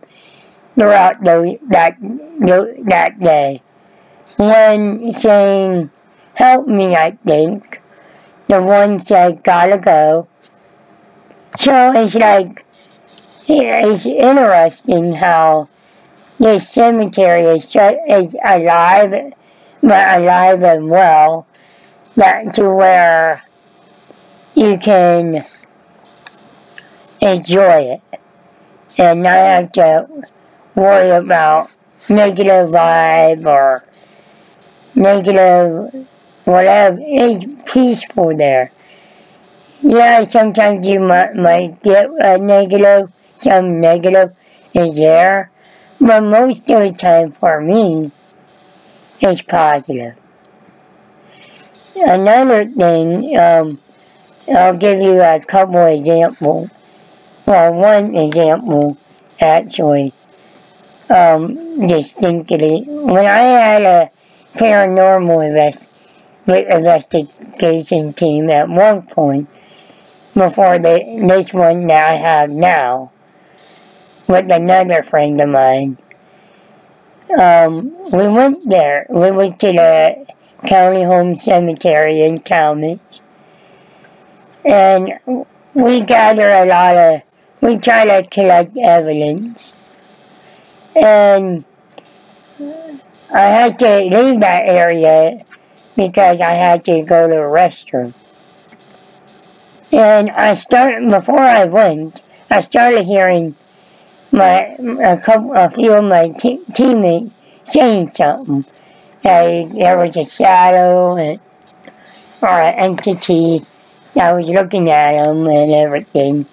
throughout 0.76 1.24
the, 1.24 1.58
that, 1.70 1.98
that 2.00 3.20
day. 3.20 3.62
One 4.38 5.12
saying, 5.14 5.90
help 6.36 6.68
me, 6.68 6.96
I 6.96 7.12
think. 7.12 7.82
The 8.48 8.62
one 8.62 9.00
said, 9.00 9.44
gotta 9.44 9.80
go. 9.80 10.28
So 11.58 11.94
it's 11.96 12.14
like, 12.14 12.64
it's 13.48 14.06
interesting 14.06 15.14
how 15.14 15.68
this 16.38 16.70
cemetery 16.70 17.42
is, 17.58 17.76
is 17.76 18.36
alive, 18.46 19.34
but 19.82 20.20
alive 20.20 20.64
and 20.64 20.90
well 20.92 21.48
that 22.16 22.54
to 22.56 22.64
where 22.64 23.44
you 24.56 24.78
can 24.78 25.42
enjoy 27.22 28.00
it 28.00 28.02
and 28.98 29.24
not 29.24 29.32
have 29.34 29.72
to 29.72 30.08
worry 30.76 31.10
about 31.12 31.76
negative 32.10 32.70
vibe 32.70 33.46
or 33.46 33.84
negative 34.96 36.08
whatever. 36.46 36.98
It's 37.00 37.72
peaceful 37.72 38.36
there. 38.36 38.72
Yeah, 39.82 40.26
sometimes 40.26 40.86
you 40.86 41.00
might, 41.00 41.36
might 41.36 41.82
get 41.82 42.08
a 42.20 42.38
negative, 42.38 43.12
some 43.38 43.80
negative 43.80 44.36
is 44.74 44.98
there, 44.98 45.52
but 46.02 46.22
most 46.22 46.70
of 46.70 46.84
the 46.84 46.92
time 46.92 47.32
for 47.32 47.62
me, 47.62 48.12
it's 49.22 49.42
positive. 49.42 50.19
Another 52.02 52.66
thing, 52.66 53.38
um, 53.38 53.78
I'll 54.48 54.78
give 54.78 55.00
you 55.00 55.22
a 55.22 55.40
couple 55.40 55.86
examples. 55.86 56.70
Well, 57.46 57.74
one 57.74 58.16
example, 58.16 58.98
actually, 59.40 60.14
um, 61.10 61.88
distinctly. 61.88 62.84
When 62.88 63.26
I 63.26 63.40
had 63.40 63.82
a 63.82 64.12
paranormal 64.54 65.48
invest, 65.48 65.90
investigation 66.48 68.14
team 68.14 68.50
at 68.50 68.70
one 68.70 69.02
point, 69.02 69.50
before 70.34 70.80
the, 70.80 71.26
this 71.28 71.54
one 71.54 71.88
that 71.88 72.14
I 72.14 72.16
have 72.16 72.50
now, 72.50 73.12
with 74.28 74.50
another 74.50 75.04
friend 75.04 75.42
of 75.42 75.50
mine, 75.50 75.98
um, 77.38 77.94
we 78.12 78.28
went 78.28 78.70
there. 78.70 79.06
We 79.10 79.32
went 79.32 79.60
to 79.60 79.72
the 79.72 80.26
County 80.68 81.04
Home 81.04 81.36
Cemetery 81.36 82.22
in 82.22 82.36
Tallmadge. 82.36 83.22
And 84.66 85.14
we 85.74 86.02
gather 86.02 86.48
a 86.48 86.66
lot 86.66 86.98
of, 86.98 87.22
we 87.62 87.78
try 87.78 88.06
to 88.06 88.28
collect 88.30 88.78
evidence. 88.78 89.74
And 90.96 91.64
I 93.34 93.42
had 93.42 93.80
to 93.80 94.00
leave 94.00 94.40
that 94.40 94.68
area 94.68 95.46
because 95.96 96.42
I 96.42 96.54
had 96.54 96.84
to 96.86 97.04
go 97.04 97.28
to 97.28 97.34
the 97.34 97.42
restroom. 97.42 98.14
And 99.92 100.30
I 100.32 100.54
started, 100.56 101.10
before 101.10 101.40
I 101.40 101.66
went, 101.66 102.22
I 102.50 102.62
started 102.62 103.04
hearing 103.04 103.56
my, 104.32 104.76
a 105.04 105.20
couple, 105.20 105.54
a 105.54 105.70
few 105.70 105.94
of 105.94 106.04
my 106.04 106.30
te- 106.30 106.64
teammates 106.74 107.34
saying 107.66 108.08
something 108.10 108.66
there 109.30 109.98
was 109.98 110.16
a 110.18 110.26
shadow 110.26 111.16
and, 111.16 111.40
or 112.42 112.50
an 112.50 112.74
entity 112.76 113.60
that 114.16 114.32
was 114.34 114.48
looking 114.48 114.90
at 114.90 115.26
him 115.26 115.48
and 115.48 115.72
everything. 115.72 116.46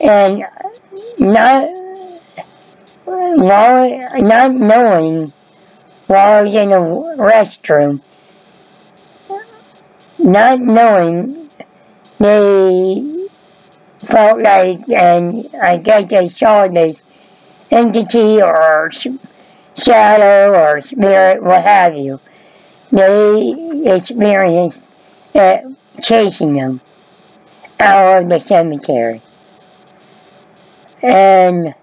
And 0.00 0.44
not, 1.18 1.68
not 3.06 4.54
knowing 4.54 5.32
while 6.06 6.38
I 6.38 6.42
was 6.42 6.54
in 6.54 6.70
the 6.70 6.76
restroom, 7.18 8.02
not 10.18 10.60
knowing, 10.60 11.48
they 12.18 13.28
felt 13.98 14.40
like, 14.42 14.88
and 14.90 15.48
I 15.62 15.78
guess 15.78 16.10
they 16.10 16.28
saw 16.28 16.68
this 16.68 17.02
entity 17.70 18.42
or 18.42 18.90
shadow 19.76 20.52
or 20.52 20.80
spirit, 20.80 21.42
what 21.42 21.62
have 21.62 21.94
you. 21.94 22.20
They 22.90 23.84
experienced 23.86 24.84
uh, 25.34 25.58
chasing 26.00 26.52
them 26.52 26.80
out 27.80 28.22
of 28.22 28.28
the 28.28 28.38
cemetery. 28.38 29.20
And 31.02 31.74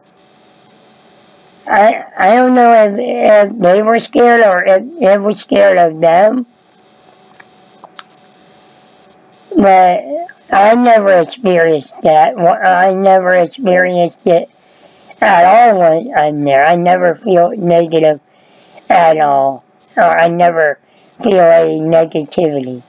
I 1.68 2.06
I 2.18 2.36
don't 2.36 2.56
know 2.56 2.74
if, 2.74 2.96
if 2.98 3.60
they 3.60 3.82
were 3.82 4.00
scared 4.00 4.42
or 4.42 4.64
if 4.64 5.00
they 5.00 5.18
were 5.18 5.34
scared 5.34 5.78
of 5.78 6.00
them. 6.00 6.46
But 9.56 10.04
I 10.52 10.76
never 10.76 11.12
experienced 11.20 12.02
that. 12.02 12.38
I 12.38 12.94
never 12.94 13.32
experienced 13.32 14.26
it 14.26 14.50
at 15.22 15.45
all 15.45 15.80
when 15.80 16.13
I'm 16.17 16.43
there. 16.43 16.65
I 16.65 16.76
never 16.76 17.13
feel 17.15 17.51
negative 17.51 18.19
at 18.89 19.17
all. 19.17 19.63
Or 19.95 20.19
I 20.19 20.28
never 20.28 20.80
feel 21.22 21.41
any 21.41 21.80
negativity. 21.80 22.82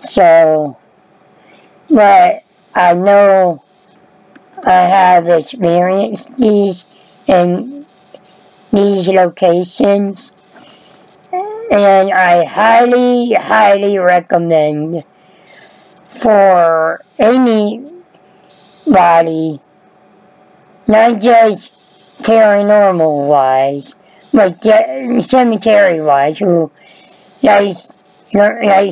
So, 0.00 0.76
but 1.88 2.42
I 2.74 2.94
know 2.94 3.62
I 4.64 4.72
have 4.72 5.28
experienced 5.28 6.36
these 6.36 6.84
in 7.26 7.86
these 8.72 9.08
locations 9.08 10.32
and 11.70 12.10
I 12.12 12.44
highly, 12.44 13.32
highly 13.32 13.98
recommend 13.98 15.04
for 16.06 17.00
anybody 17.18 17.92
not 20.88 21.20
just 21.20 21.72
paranormal 22.22 23.28
wise, 23.28 23.94
but 24.32 24.62
cemetery 25.22 26.00
wise, 26.02 26.38
who 26.38 26.70
likes, 27.42 27.92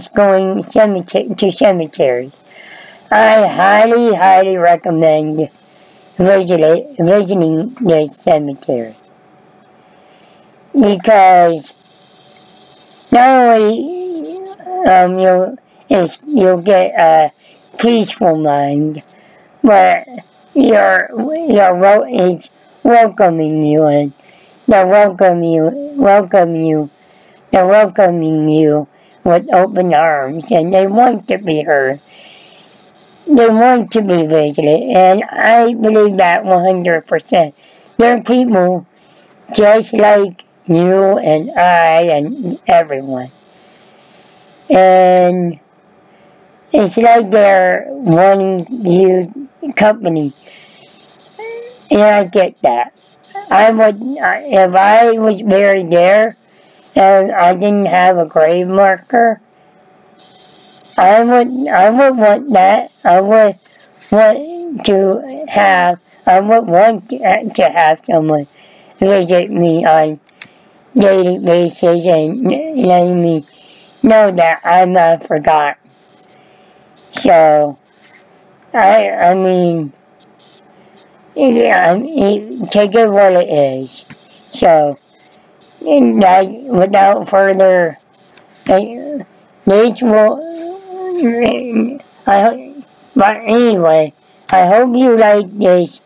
going 0.08 0.62
cemetery, 0.62 1.28
to 1.36 1.50
cemeteries. 1.50 2.36
I 3.10 3.46
highly, 3.46 4.14
highly 4.14 4.56
recommend 4.56 5.48
visit, 6.16 6.96
visiting 6.98 7.74
this 7.80 8.16
cemetery. 8.16 8.94
Because 10.72 11.74
not 13.10 13.28
only 13.28 14.38
um, 14.86 15.18
you'll, 15.18 15.56
you'll 16.28 16.62
get 16.62 16.92
a 16.98 17.32
peaceful 17.80 18.36
mind, 18.36 19.02
but 19.62 20.06
your 20.60 21.08
your 21.48 22.06
is 22.08 22.48
welcoming 22.82 23.62
you 23.62 23.84
and 23.84 24.12
they 24.66 24.84
welcome 24.84 25.42
you 25.42 25.70
welcome 25.96 26.56
you 26.56 26.90
they're 27.52 27.66
welcoming 27.66 28.48
you 28.48 28.88
with 29.24 29.52
open 29.52 29.94
arms 29.94 30.50
and 30.50 30.72
they 30.72 30.86
want 30.86 31.28
to 31.28 31.38
be 31.38 31.62
heard. 31.62 32.00
They 33.26 33.48
want 33.48 33.90
to 33.92 34.02
be 34.02 34.26
visited 34.26 34.82
and 34.94 35.22
I 35.24 35.72
believe 35.74 36.16
that 36.16 36.44
100%. 36.44 37.54
There 37.96 38.16
are 38.16 38.22
people 38.22 38.86
just 39.54 39.92
like 39.94 40.44
you 40.66 41.18
and 41.18 41.50
I 41.58 42.02
and 42.16 42.60
everyone. 42.66 43.28
And 44.68 45.58
it's 46.72 46.96
like 46.96 47.30
they're 47.30 47.84
wanting 47.88 48.64
you 48.70 49.48
company. 49.76 50.32
And 51.90 52.00
I 52.00 52.24
get 52.24 52.60
that. 52.62 52.92
I 53.50 53.70
would, 53.70 53.96
if 54.00 54.74
I 54.74 55.12
was 55.12 55.42
buried 55.42 55.90
there 55.90 56.36
and 56.94 57.32
I 57.32 57.54
didn't 57.54 57.86
have 57.86 58.18
a 58.18 58.26
grave 58.26 58.68
marker, 58.68 59.40
I 60.96 61.24
would, 61.24 61.68
I 61.68 61.90
would 61.90 62.16
want 62.16 62.52
that. 62.52 62.92
I 63.04 63.20
would 63.20 63.56
want 64.12 64.84
to 64.84 65.46
have, 65.48 66.00
I 66.26 66.40
would 66.40 66.66
want 66.66 67.10
to 67.10 67.70
have 67.74 68.04
someone 68.04 68.46
visit 68.98 69.50
me 69.50 69.84
on 69.84 70.20
daily 70.94 71.44
basis 71.44 72.06
and 72.06 72.44
letting 72.44 73.22
me 73.22 73.44
know 74.02 74.30
that 74.30 74.60
I'm 74.64 74.92
not 74.92 75.26
forgotten. 75.26 75.79
So, 77.12 77.78
I, 78.74 79.10
I 79.10 79.34
mean, 79.34 79.92
yeah, 81.34 81.94
take 82.70 82.94
it 82.94 83.08
what 83.08 83.32
it 83.32 83.48
is. 83.48 84.04
So, 84.52 84.98
that, 85.80 86.46
without 86.68 87.28
further, 87.28 87.98
these 89.66 90.02
will, 90.02 90.40
I, 92.26 92.74
but 93.16 93.36
anyway, 93.44 94.12
I 94.50 94.66
hope 94.66 94.96
you 94.96 95.16
like 95.16 95.46
this 95.48 96.00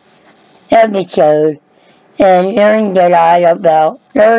episode 0.70 1.60
and 2.18 2.54
learned 2.54 2.98
a 2.98 3.08
lot 3.08 3.42
about 3.44 4.00